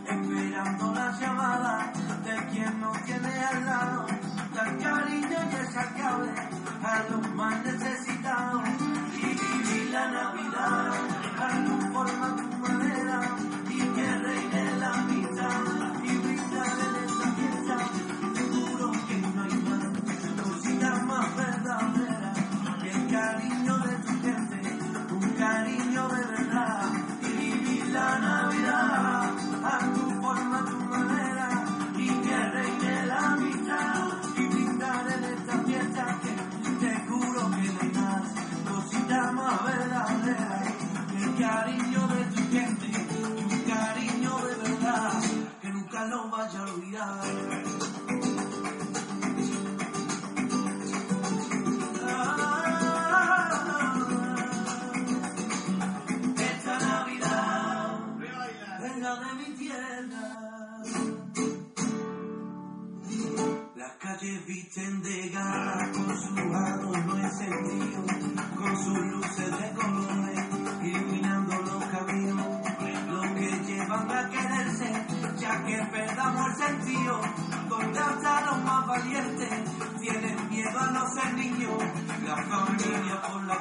esperando 0.08 0.94
la 0.94 1.20
llamada 1.20 1.94
de 2.24 2.36
quien 2.52 2.80
nos 2.80 3.04
tiene 3.04 3.40
al 3.44 3.66
lado. 3.66 4.08
Dar 4.56 4.78
cariño 4.80 5.38
y 5.52 5.56
esa 5.68 5.94
clave 5.96 6.58
a 6.82 7.04
los 7.10 7.36
más 7.36 7.66
necesitados 7.66 7.97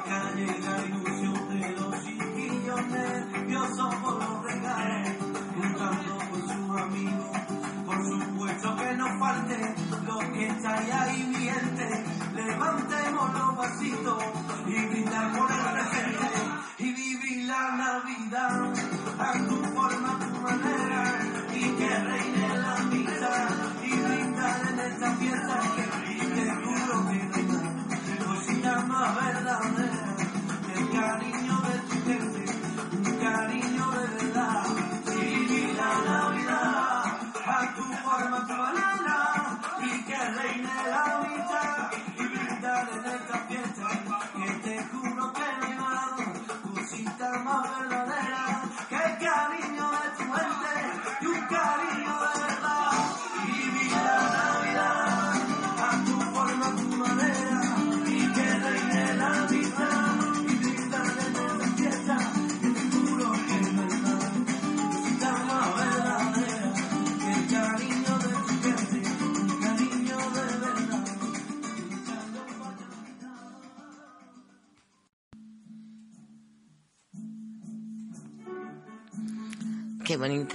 calle, 0.07 0.47
la 0.59 0.85
ilusión 0.85 1.49
de 1.49 1.69
los 1.71 2.03
chiquillos 2.03 2.87
nerviosos 2.87 3.95
por 3.95 4.15
los 4.15 4.43
regalos, 4.43 5.09
juntando 5.55 6.17
con 6.29 6.41
sus 6.41 6.81
amigos. 6.81 7.37
Por 7.85 8.05
supuesto 8.05 8.75
que 8.77 8.93
no 8.95 9.19
falte 9.19 9.75
lo 10.05 10.19
que 10.33 10.47
está 10.47 10.77
ahí 11.03 11.23
viviente. 11.23 12.03
Levantemos 12.35 13.33
los 13.33 13.57
vasitos 13.57 14.26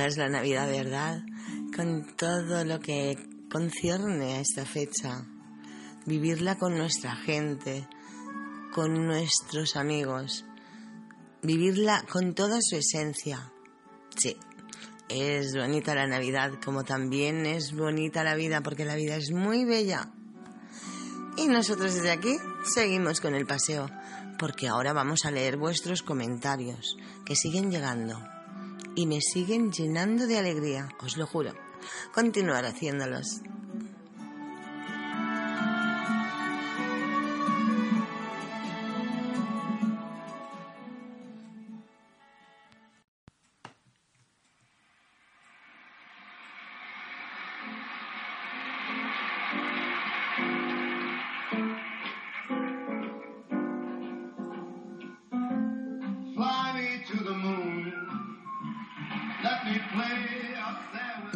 Es 0.07 0.17
la 0.17 0.29
Navidad, 0.29 0.69
¿verdad? 0.69 1.23
Con 1.77 2.17
todo 2.17 2.65
lo 2.65 2.81
que 2.81 3.17
concierne 3.51 4.35
a 4.35 4.41
esta 4.41 4.67
fecha. 4.67 5.25
Vivirla 6.07 6.59
con 6.59 6.77
nuestra 6.77 7.15
gente, 7.15 7.87
con 8.75 9.07
nuestros 9.07 9.77
amigos. 9.77 10.45
Vivirla 11.43 12.05
con 12.11 12.35
toda 12.35 12.59
su 12.61 12.77
esencia. 12.77 13.53
Sí, 14.17 14.37
es 15.09 15.55
bonita 15.55 15.95
la 15.95 16.09
Navidad, 16.09 16.55
como 16.65 16.83
también 16.83 17.47
es 17.47 17.73
bonita 17.73 18.25
la 18.25 18.35
vida, 18.35 18.61
porque 18.61 18.85
la 18.85 18.97
vida 18.97 19.15
es 19.15 19.31
muy 19.31 19.65
bella. 19.65 20.11
Y 21.37 21.47
nosotros 21.47 21.95
desde 21.95 22.11
aquí 22.11 22.39
seguimos 22.75 23.21
con 23.21 23.37
el 23.37 23.47
paseo, 23.47 23.89
porque 24.37 24.67
ahora 24.67 24.93
vamos 24.93 25.25
a 25.27 25.31
leer 25.31 25.57
vuestros 25.59 26.03
comentarios, 26.03 26.97
que 27.25 27.37
siguen 27.37 27.71
llegando 27.71 28.19
y 28.95 29.07
me 29.07 29.21
siguen 29.21 29.73
llenando 29.73 30.27
de 30.27 30.39
alegría, 30.39 30.89
os 31.01 31.17
lo 31.17 31.27
juro. 31.27 31.53
Continuar 32.13 32.65
haciéndolos. 32.65 33.41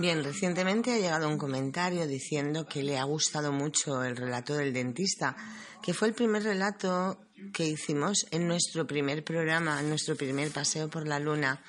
Bien, 0.06 0.22
recientemente 0.22 0.92
ha 0.92 0.98
llegado 0.98 1.28
un 1.28 1.36
comentario 1.36 2.06
diciendo 2.06 2.64
que 2.64 2.84
le 2.84 2.96
ha 2.96 3.02
gustado 3.02 3.50
mucho 3.50 4.04
el 4.04 4.16
relato 4.16 4.54
del 4.54 4.72
dentista, 4.72 5.34
que 5.82 5.94
fue 5.94 6.06
el 6.06 6.14
primer 6.14 6.44
relato 6.44 7.18
que 7.52 7.66
hicimos 7.66 8.24
en 8.30 8.46
nuestro 8.46 8.86
primer 8.86 9.24
programa, 9.24 9.80
en 9.80 9.88
nuestro 9.88 10.14
primer 10.14 10.52
paseo 10.52 10.88
por 10.88 11.08
la 11.08 11.18
luna. 11.18 11.60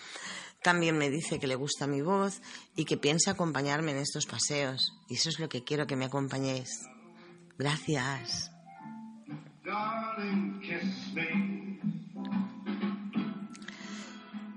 También 0.62 1.00
me 1.00 1.10
dice 1.10 1.40
que 1.40 1.48
le 1.48 1.56
gusta 1.56 1.88
mi 1.88 2.02
voz 2.02 2.40
y 2.76 2.86
que 2.86 2.96
piensa 2.96 3.32
acompañarme 3.32 3.90
en 3.90 3.98
estos 3.98 4.28
paseos. 4.28 4.94
Y 5.10 5.16
eso 5.16 5.30
es 5.30 5.40
lo 5.40 5.50
que 5.50 5.64
quiero 5.64 5.88
que 5.88 5.96
me 5.96 6.06
acompañéis. 6.06 6.70
Gracias. 7.58 8.52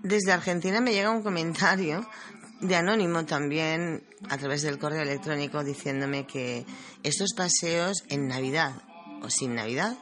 Desde 0.03 0.33
Argentina 0.33 0.83
me 0.83 0.93
llega 0.93 1.11
un 1.11 1.23
comentario 1.23 2.07
de 2.61 2.77
Anónimo 2.77 3.25
también 3.25 4.03
a 4.29 4.37
través 4.37 4.63
del 4.63 4.79
correo 4.79 5.03
electrónico 5.03 5.65
diciéndome 5.65 6.27
que 6.27 6.67
estos 7.03 7.33
paseos 7.35 8.05
en 8.09 8.29
Navidad 8.29 8.83
o 9.23 9.31
sin 9.31 9.55
Navidad 9.55 9.97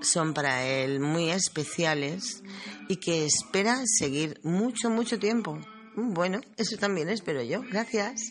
son 0.00 0.32
para 0.34 0.64
él 0.64 1.00
muy 1.00 1.30
especiales 1.30 2.42
y 2.88 2.96
que 2.96 3.26
espera 3.26 3.82
seguir 3.84 4.40
mucho, 4.44 4.90
mucho 4.90 5.18
tiempo. 5.18 5.58
Bueno, 5.96 6.40
eso 6.56 6.76
también 6.76 7.08
espero 7.08 7.42
yo. 7.42 7.62
Gracias. 7.62 8.30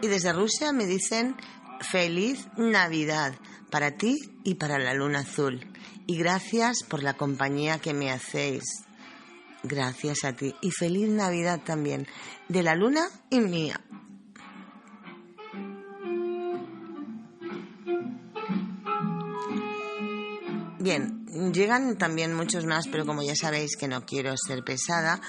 Y 0.00 0.08
desde 0.08 0.32
Rusia 0.32 0.72
me 0.72 0.86
dicen 0.86 1.36
feliz 1.80 2.48
Navidad 2.56 3.34
para 3.70 3.92
ti 3.92 4.18
y 4.44 4.54
para 4.54 4.78
la 4.78 4.94
luna 4.94 5.20
azul. 5.20 5.71
Y 6.06 6.16
gracias 6.16 6.82
por 6.82 7.02
la 7.02 7.14
compañía 7.14 7.78
que 7.78 7.94
me 7.94 8.10
hacéis. 8.10 8.64
Gracias 9.62 10.24
a 10.24 10.32
ti. 10.32 10.54
Y 10.60 10.70
feliz 10.70 11.08
Navidad 11.08 11.60
también. 11.64 12.06
De 12.48 12.62
la 12.62 12.74
luna 12.74 13.08
y 13.30 13.40
mía. 13.40 13.80
Bien, 20.80 21.24
llegan 21.52 21.96
también 21.96 22.34
muchos 22.34 22.66
más, 22.66 22.88
pero 22.88 23.06
como 23.06 23.22
ya 23.22 23.36
sabéis 23.36 23.76
que 23.76 23.86
no 23.86 24.04
quiero 24.04 24.34
ser 24.36 24.64
pesada, 24.64 25.20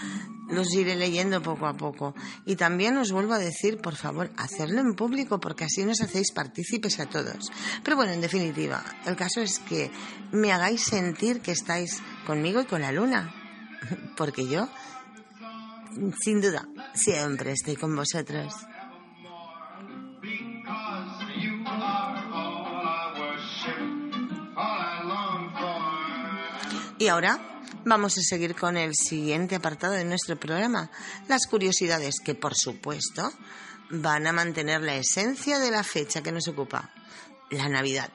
los 0.53 0.73
iré 0.73 0.95
leyendo 0.95 1.41
poco 1.41 1.67
a 1.67 1.75
poco. 1.75 2.15
Y 2.45 2.55
también 2.55 2.97
os 2.97 3.11
vuelvo 3.11 3.33
a 3.33 3.39
decir, 3.39 3.77
por 3.77 3.95
favor, 3.95 4.31
hacerlo 4.37 4.81
en 4.81 4.95
público 4.95 5.39
porque 5.39 5.65
así 5.65 5.83
nos 5.83 6.01
hacéis 6.01 6.31
partícipes 6.31 6.99
a 6.99 7.07
todos. 7.07 7.51
Pero 7.83 7.97
bueno, 7.97 8.13
en 8.13 8.21
definitiva, 8.21 8.83
el 9.05 9.15
caso 9.15 9.41
es 9.41 9.59
que 9.59 9.91
me 10.31 10.51
hagáis 10.51 10.83
sentir 10.83 11.41
que 11.41 11.51
estáis 11.51 12.01
conmigo 12.25 12.61
y 12.61 12.65
con 12.65 12.81
la 12.81 12.91
luna. 12.91 13.33
Porque 14.17 14.47
yo, 14.47 14.69
sin 16.21 16.41
duda, 16.41 16.67
siempre 16.93 17.51
estoy 17.51 17.75
con 17.75 17.95
vosotros. 17.95 18.53
Y 26.99 27.07
ahora 27.07 27.52
vamos 27.85 28.17
a 28.17 28.21
seguir 28.21 28.55
con 28.55 28.77
el 28.77 28.93
siguiente 28.95 29.55
apartado 29.55 29.93
de 29.93 30.05
nuestro 30.05 30.37
programa, 30.37 30.89
las 31.27 31.47
curiosidades 31.47 32.15
que, 32.23 32.35
por 32.35 32.55
supuesto, 32.55 33.31
van 33.89 34.27
a 34.27 34.33
mantener 34.33 34.81
la 34.81 34.95
esencia 34.95 35.59
de 35.59 35.71
la 35.71 35.83
fecha 35.83 36.21
que 36.21 36.31
nos 36.31 36.47
ocupa, 36.47 36.93
la 37.49 37.69
Navidad. 37.69 38.09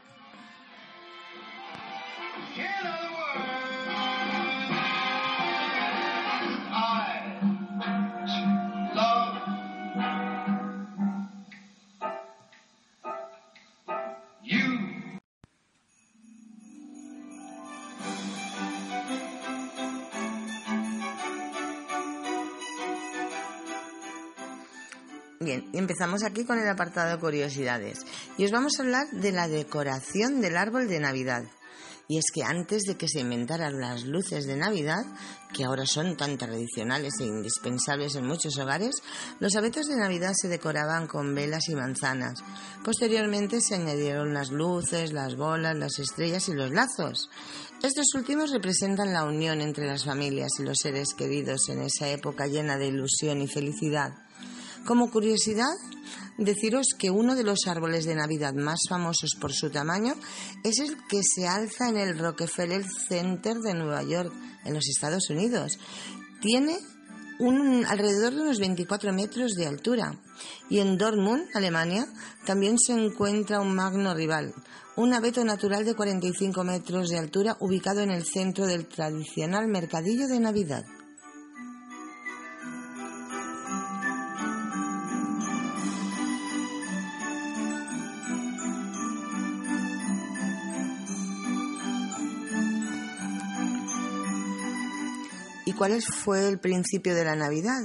Empezamos 25.98 26.22
aquí 26.22 26.44
con 26.44 26.60
el 26.60 26.68
apartado 26.68 27.10
de 27.10 27.18
curiosidades. 27.18 28.06
Y 28.36 28.44
os 28.44 28.52
vamos 28.52 28.78
a 28.78 28.82
hablar 28.82 29.10
de 29.10 29.32
la 29.32 29.48
decoración 29.48 30.40
del 30.40 30.56
árbol 30.56 30.86
de 30.86 31.00
Navidad. 31.00 31.42
Y 32.06 32.18
es 32.18 32.26
que 32.32 32.44
antes 32.44 32.84
de 32.84 32.96
que 32.96 33.08
se 33.08 33.18
inventaran 33.18 33.80
las 33.80 34.04
luces 34.04 34.46
de 34.46 34.54
Navidad, 34.54 35.04
que 35.52 35.64
ahora 35.64 35.86
son 35.86 36.16
tan 36.16 36.38
tradicionales 36.38 37.14
e 37.18 37.24
indispensables 37.24 38.14
en 38.14 38.28
muchos 38.28 38.56
hogares, 38.58 39.02
los 39.40 39.56
abetos 39.56 39.88
de 39.88 39.96
Navidad 39.96 40.34
se 40.40 40.46
decoraban 40.46 41.08
con 41.08 41.34
velas 41.34 41.68
y 41.68 41.74
manzanas. 41.74 42.44
Posteriormente 42.84 43.60
se 43.60 43.74
añadieron 43.74 44.32
las 44.32 44.50
luces, 44.50 45.12
las 45.12 45.34
bolas, 45.34 45.76
las 45.76 45.98
estrellas 45.98 46.48
y 46.48 46.54
los 46.54 46.70
lazos. 46.70 47.28
Estos 47.82 48.06
últimos 48.14 48.52
representan 48.52 49.12
la 49.12 49.24
unión 49.24 49.60
entre 49.60 49.88
las 49.88 50.04
familias 50.04 50.52
y 50.60 50.62
los 50.62 50.78
seres 50.80 51.08
queridos 51.12 51.68
en 51.70 51.82
esa 51.82 52.08
época 52.08 52.46
llena 52.46 52.78
de 52.78 52.86
ilusión 52.86 53.42
y 53.42 53.48
felicidad. 53.48 54.12
Como 54.88 55.10
curiosidad, 55.10 55.74
deciros 56.38 56.86
que 56.98 57.10
uno 57.10 57.34
de 57.34 57.44
los 57.44 57.66
árboles 57.66 58.06
de 58.06 58.14
Navidad 58.14 58.54
más 58.54 58.80
famosos 58.88 59.32
por 59.38 59.52
su 59.52 59.70
tamaño 59.70 60.14
es 60.64 60.78
el 60.78 60.96
que 61.08 61.20
se 61.22 61.46
alza 61.46 61.88
en 61.88 61.98
el 61.98 62.18
Rockefeller 62.18 62.84
Center 63.08 63.58
de 63.58 63.74
Nueva 63.74 64.02
York, 64.04 64.32
en 64.64 64.74
los 64.74 64.88
Estados 64.88 65.28
Unidos. 65.30 65.78
Tiene 66.40 66.78
un, 67.38 67.84
alrededor 67.86 68.34
de 68.34 68.42
unos 68.42 68.58
24 68.58 69.12
metros 69.12 69.52
de 69.54 69.66
altura. 69.66 70.18
Y 70.70 70.78
en 70.78 70.96
Dortmund, 70.96 71.48
Alemania, 71.54 72.06
también 72.46 72.78
se 72.78 72.92
encuentra 72.92 73.60
un 73.60 73.74
magno 73.74 74.14
rival, 74.14 74.54
un 74.96 75.12
abeto 75.12 75.44
natural 75.44 75.84
de 75.84 75.94
45 75.94 76.64
metros 76.64 77.08
de 77.08 77.18
altura 77.18 77.56
ubicado 77.60 78.00
en 78.00 78.10
el 78.10 78.24
centro 78.24 78.66
del 78.66 78.86
tradicional 78.86 79.68
mercadillo 79.68 80.26
de 80.28 80.40
Navidad. 80.40 80.84
Cuál 95.78 96.02
fue 96.02 96.48
el 96.48 96.58
principio 96.58 97.14
de 97.14 97.24
la 97.24 97.36
Navidad? 97.36 97.80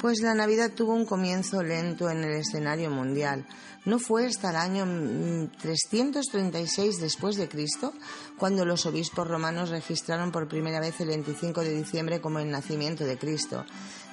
Pues 0.00 0.20
la 0.22 0.34
Navidad 0.34 0.72
tuvo 0.74 0.92
un 0.92 1.06
comienzo 1.06 1.62
lento 1.62 2.10
en 2.10 2.24
el 2.24 2.32
escenario 2.32 2.90
mundial. 2.90 3.46
No 3.84 4.00
fue 4.00 4.26
hasta 4.26 4.50
el 4.50 4.56
año 4.56 4.84
mm, 4.84 5.58
336 5.60 7.00
después 7.00 7.36
de 7.36 7.48
Cristo 7.48 7.92
cuando 8.36 8.64
los 8.64 8.86
obispos 8.86 9.28
romanos 9.28 9.70
registraron 9.70 10.32
por 10.32 10.48
primera 10.48 10.80
vez 10.80 11.00
el 11.00 11.08
25 11.08 11.60
de 11.60 11.76
diciembre 11.76 12.20
como 12.20 12.40
el 12.40 12.50
nacimiento 12.50 13.04
de 13.04 13.16
Cristo. 13.16 13.64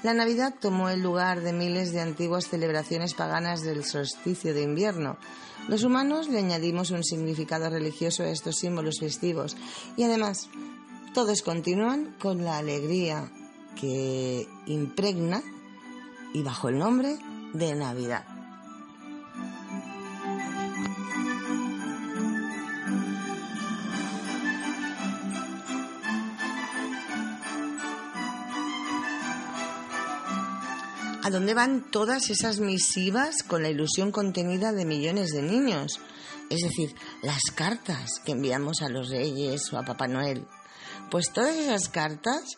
La 0.03 0.13
Navidad 0.13 0.53
tomó 0.59 0.89
el 0.89 1.01
lugar 1.01 1.41
de 1.41 1.51
miles 1.51 1.91
de 1.91 2.01
antiguas 2.01 2.47
celebraciones 2.47 3.15
paganas 3.15 3.61
del 3.61 3.83
solsticio 3.85 4.53
de 4.53 4.61
invierno. 4.61 5.17
Los 5.67 5.83
humanos 5.83 6.29
le 6.29 6.39
añadimos 6.39 6.91
un 6.91 7.03
significado 7.03 7.71
religioso 7.71 8.21
a 8.21 8.29
estos 8.29 8.57
símbolos 8.57 8.99
festivos 8.99 9.57
y 9.97 10.03
además 10.03 10.47
todos 11.13 11.41
continúan 11.41 12.15
con 12.19 12.43
la 12.43 12.57
alegría 12.57 13.31
que 13.79 14.47
impregna 14.67 15.41
y 16.33 16.43
bajo 16.43 16.69
el 16.69 16.77
nombre 16.77 17.17
de 17.53 17.75
Navidad. 17.75 18.25
¿A 31.29 31.31
dónde 31.31 31.53
van 31.53 31.91
todas 31.91 32.31
esas 32.31 32.59
misivas 32.59 33.43
con 33.43 33.61
la 33.61 33.69
ilusión 33.69 34.11
contenida 34.11 34.71
de 34.71 34.83
millones 34.83 35.29
de 35.29 35.43
niños? 35.43 35.99
Es 36.49 36.61
decir, 36.61 36.95
las 37.21 37.51
cartas 37.53 38.19
que 38.25 38.31
enviamos 38.31 38.81
a 38.81 38.89
los 38.89 39.09
reyes 39.09 39.71
o 39.71 39.77
a 39.77 39.85
Papá 39.85 40.07
Noel. 40.07 40.47
Pues 41.09 41.31
todas 41.33 41.55
esas 41.55 41.89
cartas 41.89 42.57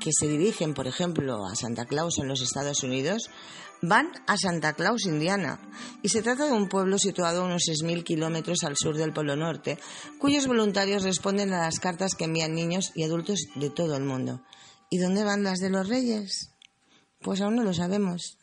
que 0.00 0.10
se 0.12 0.26
dirigen, 0.26 0.74
por 0.74 0.86
ejemplo, 0.86 1.46
a 1.46 1.54
Santa 1.54 1.86
Claus 1.86 2.18
en 2.18 2.28
los 2.28 2.42
Estados 2.42 2.82
Unidos, 2.82 3.30
van 3.82 4.10
a 4.26 4.36
Santa 4.36 4.72
Claus, 4.72 5.06
Indiana, 5.06 5.60
y 6.02 6.08
se 6.08 6.22
trata 6.22 6.46
de 6.46 6.52
un 6.52 6.68
pueblo 6.68 6.98
situado 6.98 7.42
a 7.42 7.46
unos 7.46 7.62
6.000 7.62 8.02
kilómetros 8.04 8.64
al 8.64 8.76
sur 8.76 8.96
del 8.96 9.12
Polo 9.12 9.36
Norte, 9.36 9.78
cuyos 10.18 10.46
voluntarios 10.46 11.02
responden 11.02 11.52
a 11.52 11.60
las 11.60 11.78
cartas 11.78 12.14
que 12.14 12.24
envían 12.24 12.54
niños 12.54 12.92
y 12.94 13.04
adultos 13.04 13.40
de 13.54 13.70
todo 13.70 13.96
el 13.96 14.04
mundo. 14.04 14.42
¿Y 14.90 14.98
dónde 14.98 15.24
van 15.24 15.42
las 15.42 15.58
de 15.58 15.70
los 15.70 15.88
reyes? 15.88 16.50
Pues 17.20 17.40
aún 17.40 17.56
no 17.56 17.64
lo 17.64 17.74
sabemos. 17.74 18.38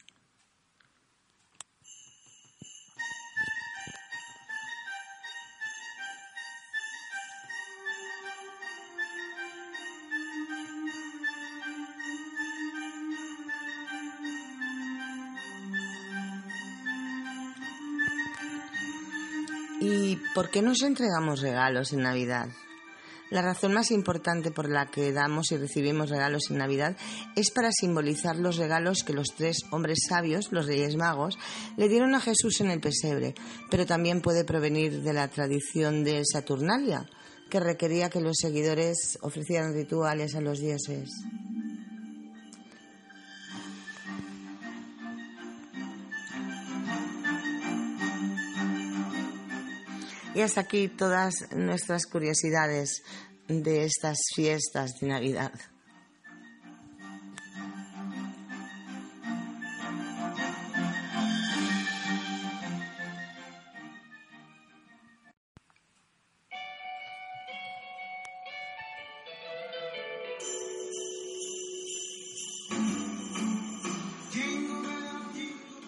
¿Y 20.13 20.19
por 20.35 20.51
qué 20.51 20.61
nos 20.61 20.83
entregamos 20.83 21.41
regalos 21.41 21.91
en 21.91 22.03
Navidad? 22.03 22.47
La 23.31 23.41
razón 23.41 23.73
más 23.73 23.89
importante 23.89 24.51
por 24.51 24.69
la 24.69 24.91
que 24.91 25.11
damos 25.11 25.51
y 25.51 25.57
recibimos 25.57 26.11
regalos 26.11 26.51
en 26.51 26.59
Navidad 26.59 26.95
es 27.35 27.49
para 27.49 27.71
simbolizar 27.71 28.35
los 28.35 28.57
regalos 28.57 29.01
que 29.03 29.13
los 29.13 29.29
tres 29.35 29.61
hombres 29.71 29.97
sabios, 30.07 30.51
los 30.51 30.67
Reyes 30.67 30.97
Magos, 30.97 31.39
le 31.77 31.89
dieron 31.89 32.13
a 32.13 32.19
Jesús 32.19 32.61
en 32.61 32.69
el 32.69 32.79
pesebre, 32.79 33.33
pero 33.71 33.87
también 33.87 34.21
puede 34.21 34.45
provenir 34.45 35.01
de 35.01 35.13
la 35.13 35.29
tradición 35.29 36.03
de 36.03 36.21
Saturnalia, 36.31 37.07
que 37.49 37.59
requería 37.59 38.11
que 38.11 38.21
los 38.21 38.37
seguidores 38.39 39.17
ofrecieran 39.23 39.73
rituales 39.73 40.35
a 40.35 40.41
los 40.41 40.59
dioses. 40.59 41.09
Y 50.35 50.41
hasta 50.41 50.61
aquí 50.61 50.87
todas 50.87 51.33
nuestras 51.55 52.07
curiosidades 52.07 53.03
de 53.47 53.85
estas 53.85 54.17
fiestas 54.35 54.93
de 54.99 55.07
Navidad. 55.07 55.51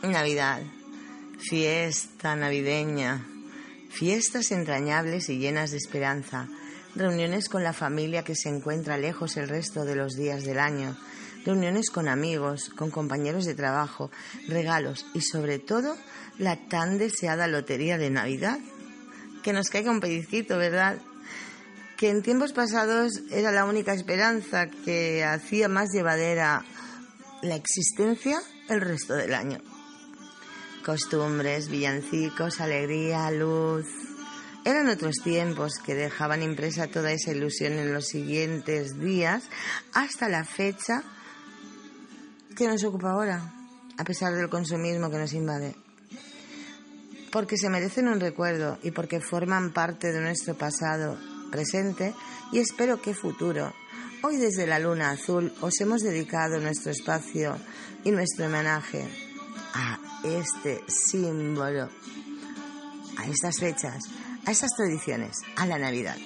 Navidad, 0.04 0.62
fiesta 1.40 2.36
navideña, 2.36 3.26
fiestas 3.96 4.52
entrañables 4.52 5.30
y 5.30 5.38
llenas 5.38 5.72
de 5.72 5.78
esperanza, 5.78 6.50
reuniones 6.96 7.48
con 7.48 7.64
la 7.64 7.72
familia 7.72 8.24
que 8.24 8.36
se 8.36 8.50
encuentra 8.50 8.98
lejos 8.98 9.38
el 9.38 9.48
resto 9.48 9.86
de 9.86 9.96
los 9.96 10.16
días 10.16 10.44
del 10.44 10.60
año, 10.60 10.98
reuniones 11.46 11.90
con 11.90 12.10
amigos, 12.10 12.70
con 12.76 12.92
compañeros 12.92 13.46
de 13.46 13.56
trabajo, 13.56 14.12
regalos 14.50 15.06
y 15.14 15.22
sobre 15.22 15.60
todo 15.60 15.96
la 16.38 16.68
tan 16.68 16.98
deseada 16.98 17.48
lotería 17.48 17.98
de 17.98 18.10
Navidad. 18.10 18.60
Que 19.44 19.54
nos 19.54 19.70
caiga 19.70 19.92
un 19.92 20.02
pellizquito, 20.02 20.58
¿verdad? 20.58 20.98
Que 21.96 22.10
en 22.10 22.22
tiempos 22.22 22.52
pasados 22.52 23.14
era 23.32 23.54
la 23.54 23.64
única 23.64 23.94
esperanza 23.94 24.68
que 24.68 25.24
hacía 25.24 25.70
más 25.70 25.92
llevadera 25.94 26.66
la 27.44 27.56
existencia 27.56 28.42
el 28.68 28.82
resto 28.82 29.14
del 29.14 29.34
año. 29.34 29.60
Costumbres, 30.86 31.68
villancicos, 31.70 32.62
alegría, 32.62 33.32
luz. 33.32 33.88
Eran 34.64 34.88
otros 34.88 35.16
tiempos 35.24 35.80
que 35.84 35.96
dejaban 35.96 36.44
impresa 36.44 36.86
toda 36.86 37.12
esa 37.12 37.32
ilusión 37.32 37.74
en 37.74 37.92
los 37.92 38.06
siguientes 38.06 39.00
días 39.00 39.46
hasta 39.94 40.30
la 40.30 40.46
fecha 40.46 41.02
que 42.56 42.68
nos 42.68 42.84
ocupa 42.84 43.12
ahora, 43.12 43.52
a 43.98 44.04
pesar 44.04 44.36
del 44.36 44.48
consumismo 44.48 45.10
que 45.10 45.18
nos 45.18 45.34
invade. 45.34 45.76
Porque 47.32 47.58
se 47.58 47.70
merecen 47.70 48.08
un 48.08 48.20
recuerdo 48.20 48.78
y 48.84 48.92
porque 48.92 49.22
forman 49.22 49.74
parte 49.74 50.14
de 50.14 50.22
nuestro 50.22 50.56
pasado, 50.56 51.18
presente 51.50 52.14
y 52.52 52.60
espero 52.60 53.02
que 53.02 53.16
futuro. 53.16 53.74
Hoy 54.22 54.38
desde 54.38 54.68
la 54.68 54.78
Luna 54.78 55.10
Azul 55.10 55.52
os 55.62 55.82
hemos 55.82 56.02
dedicado 56.02 56.60
nuestro 56.60 56.92
espacio 56.92 57.58
y 58.04 58.12
nuestro 58.12 58.46
homenaje 58.46 59.04
a 59.74 60.15
este 60.24 60.84
símbolo, 60.88 61.90
a 63.18 63.28
estas 63.28 63.60
fechas, 63.60 64.04
a 64.46 64.52
estas 64.52 64.72
tradiciones, 64.78 65.38
a 65.56 65.66
la 65.66 65.78
Navidad. 65.78 66.18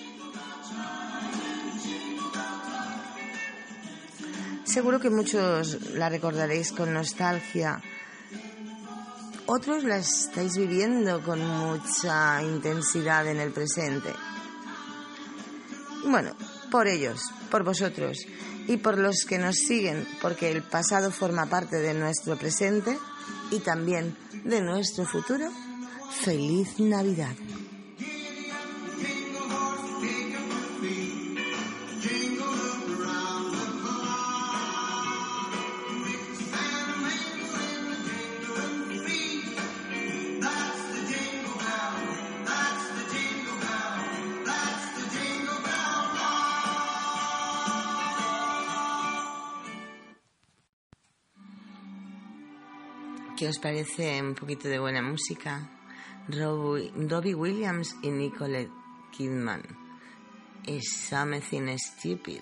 Seguro 4.70 5.00
que 5.00 5.10
muchos 5.10 5.94
la 5.94 6.10
recordaréis 6.10 6.72
con 6.72 6.94
nostalgia. 6.94 7.82
Otros 9.48 9.84
la 9.84 9.98
estáis 9.98 10.58
viviendo 10.58 11.24
con 11.24 11.40
mucha 11.40 12.44
intensidad 12.44 13.26
en 13.26 13.40
el 13.40 13.52
presente. 13.52 14.14
Bueno, 16.06 16.36
por 16.70 16.88
ellos, 16.88 17.20
por 17.50 17.64
vosotros 17.64 18.20
y 18.68 18.78
por 18.78 19.00
los 19.00 19.26
que 19.28 19.40
nos 19.40 19.56
siguen, 19.56 20.08
porque 20.22 20.52
el 20.52 20.62
pasado 20.62 21.10
forma 21.10 21.48
parte 21.48 21.78
de 21.78 21.96
nuestro 21.96 22.38
presente 22.38 22.96
y 23.52 23.60
también 23.60 24.16
de 24.44 24.62
nuestro 24.62 25.06
futuro, 25.06 25.50
feliz 26.24 26.80
Navidad. 26.80 27.36
Os 53.50 53.58
parece 53.58 54.22
un 54.22 54.36
poquito 54.36 54.68
de 54.68 54.78
buena 54.78 55.02
música? 55.02 55.68
Robbie, 56.30 57.34
Williams 57.34 57.96
y 58.04 58.10
Nicole 58.12 58.70
Kidman. 59.12 59.64
Is 60.68 60.92
something 61.10 61.76
stupid. 61.78 62.42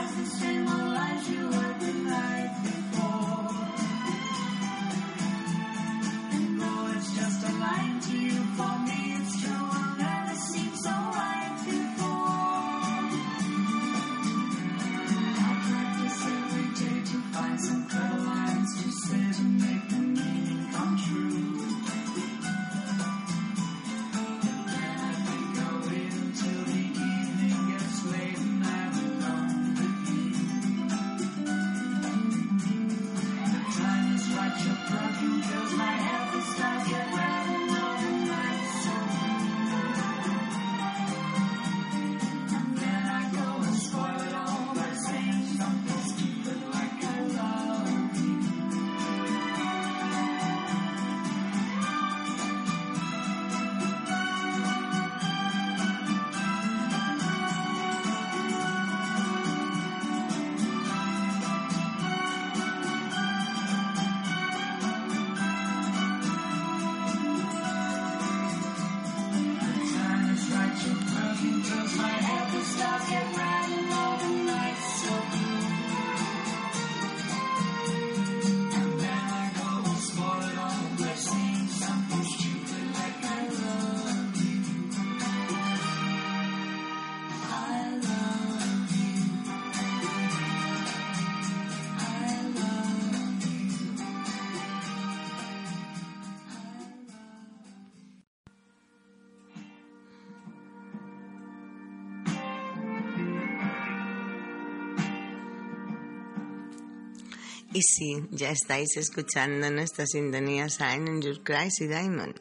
Y 107.73 107.81
sí, 107.83 108.27
ya 108.31 108.51
estáis 108.51 108.97
escuchando 108.97 109.71
nuestra 109.71 110.05
sintonía 110.05 110.67
Sign 110.67 111.07
in 111.07 111.21
Your 111.21 111.41
Crazy 111.41 111.87
Diamond. 111.87 112.35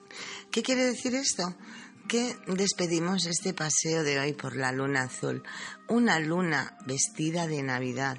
¿Qué 0.51 0.65
quiere 0.65 0.85
decir 0.85 1.15
esto? 1.15 1.55
Que 2.09 2.35
despedimos 2.49 3.27
este 3.27 3.55
paseo 3.55 4.03
de 4.03 4.19
hoy 4.19 4.33
por 4.33 4.57
la 4.57 4.73
luna 4.73 5.03
azul. 5.03 5.45
Una 5.89 6.19
luna 6.19 6.77
vestida 6.85 7.47
de 7.47 7.63
Navidad, 7.63 8.19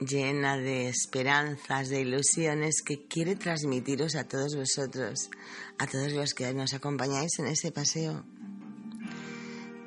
llena 0.00 0.56
de 0.56 0.88
esperanzas, 0.88 1.90
de 1.90 2.00
ilusiones 2.00 2.82
que 2.84 3.06
quiere 3.06 3.36
transmitiros 3.36 4.16
a 4.16 4.26
todos 4.26 4.56
vosotros, 4.56 5.30
a 5.78 5.86
todos 5.86 6.10
los 6.10 6.34
que 6.34 6.52
nos 6.52 6.74
acompañáis 6.74 7.38
en 7.38 7.46
este 7.46 7.70
paseo. 7.70 8.24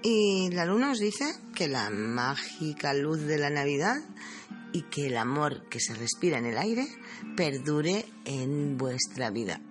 Y 0.04 0.50
la 0.52 0.66
luna 0.66 0.92
os 0.92 1.00
dice 1.00 1.26
que 1.54 1.68
la 1.68 1.90
mágica 1.90 2.94
luz 2.94 3.20
de 3.22 3.38
la 3.38 3.50
Navidad 3.50 4.02
y 4.74 4.82
que 4.84 5.08
el 5.08 5.18
amor 5.18 5.70
que 5.70 5.80
se 5.80 5.94
respira 5.94 6.38
en 6.38 6.46
el 6.46 6.58
aire 6.58 6.88
perdure 7.38 8.06
en 8.26 8.78
vuestra 8.78 9.30
vida. 9.30 9.62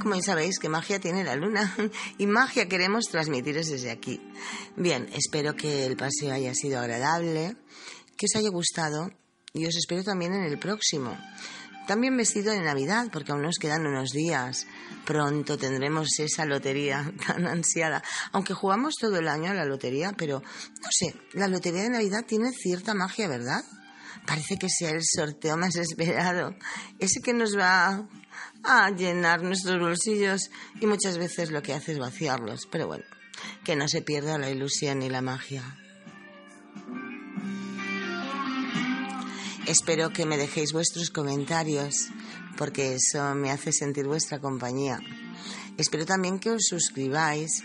Como 0.00 0.16
ya 0.16 0.22
sabéis, 0.22 0.58
que 0.58 0.68
magia 0.68 0.98
tiene 0.98 1.22
la 1.22 1.36
luna 1.36 1.74
y 2.18 2.26
magia 2.26 2.68
queremos 2.68 3.04
transmitiros 3.04 3.66
desde 3.68 3.92
aquí. 3.92 4.20
Bien, 4.76 5.08
espero 5.14 5.54
que 5.54 5.86
el 5.86 5.96
paseo 5.96 6.32
haya 6.32 6.52
sido 6.54 6.80
agradable, 6.80 7.56
que 8.16 8.26
os 8.26 8.36
haya 8.36 8.50
gustado 8.50 9.10
y 9.54 9.66
os 9.66 9.76
espero 9.76 10.02
también 10.02 10.34
en 10.34 10.42
el 10.42 10.58
próximo. 10.58 11.16
También 11.92 12.16
vestido 12.16 12.54
de 12.54 12.62
Navidad, 12.62 13.08
porque 13.12 13.32
aún 13.32 13.42
nos 13.42 13.58
quedan 13.58 13.86
unos 13.86 14.12
días. 14.12 14.66
Pronto 15.04 15.58
tendremos 15.58 16.08
esa 16.20 16.46
lotería 16.46 17.12
tan 17.26 17.46
ansiada. 17.46 18.02
Aunque 18.32 18.54
jugamos 18.54 18.94
todo 18.98 19.18
el 19.18 19.28
año 19.28 19.50
a 19.50 19.54
la 19.54 19.66
lotería, 19.66 20.14
pero 20.16 20.40
no 20.40 20.88
sé, 20.90 21.14
la 21.34 21.48
lotería 21.48 21.82
de 21.82 21.90
Navidad 21.90 22.24
tiene 22.24 22.50
cierta 22.52 22.94
magia, 22.94 23.28
¿verdad? 23.28 23.62
Parece 24.26 24.56
que 24.56 24.70
sea 24.70 24.88
el 24.88 25.02
sorteo 25.04 25.58
más 25.58 25.76
esperado. 25.76 26.56
Ese 26.98 27.20
que 27.20 27.34
nos 27.34 27.58
va 27.58 28.08
a 28.64 28.90
llenar 28.92 29.42
nuestros 29.42 29.78
bolsillos 29.78 30.48
y 30.80 30.86
muchas 30.86 31.18
veces 31.18 31.50
lo 31.50 31.60
que 31.60 31.74
hace 31.74 31.92
es 31.92 31.98
vaciarlos. 31.98 32.68
Pero 32.70 32.86
bueno, 32.86 33.04
que 33.64 33.76
no 33.76 33.86
se 33.86 34.00
pierda 34.00 34.38
la 34.38 34.48
ilusión 34.48 35.02
y 35.02 35.10
la 35.10 35.20
magia. 35.20 35.76
Espero 39.66 40.12
que 40.12 40.26
me 40.26 40.36
dejéis 40.36 40.72
vuestros 40.72 41.10
comentarios 41.10 42.08
porque 42.56 42.94
eso 42.94 43.34
me 43.34 43.50
hace 43.50 43.72
sentir 43.72 44.06
vuestra 44.06 44.40
compañía. 44.40 44.98
Espero 45.78 46.04
también 46.04 46.38
que 46.38 46.50
os 46.50 46.62
suscribáis, 46.68 47.62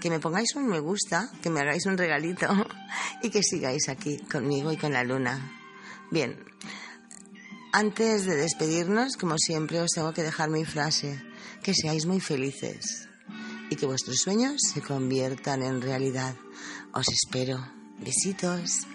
que 0.00 0.10
me 0.10 0.20
pongáis 0.20 0.54
un 0.54 0.68
me 0.68 0.78
gusta, 0.78 1.30
que 1.42 1.50
me 1.50 1.60
hagáis 1.60 1.86
un 1.86 1.98
regalito 1.98 2.46
y 3.22 3.30
que 3.30 3.42
sigáis 3.42 3.88
aquí 3.88 4.18
conmigo 4.30 4.72
y 4.72 4.76
con 4.76 4.92
la 4.92 5.02
luna. 5.02 5.60
Bien, 6.10 6.38
antes 7.72 8.26
de 8.26 8.36
despedirnos, 8.36 9.16
como 9.16 9.36
siempre, 9.36 9.80
os 9.80 9.90
tengo 9.90 10.12
que 10.12 10.22
dejar 10.22 10.50
mi 10.50 10.64
frase, 10.64 11.20
que 11.62 11.74
seáis 11.74 12.06
muy 12.06 12.20
felices 12.20 13.08
y 13.70 13.76
que 13.76 13.86
vuestros 13.86 14.18
sueños 14.18 14.60
se 14.72 14.82
conviertan 14.82 15.62
en 15.62 15.80
realidad. 15.82 16.36
Os 16.92 17.06
espero. 17.08 17.58
Besitos. 17.98 18.86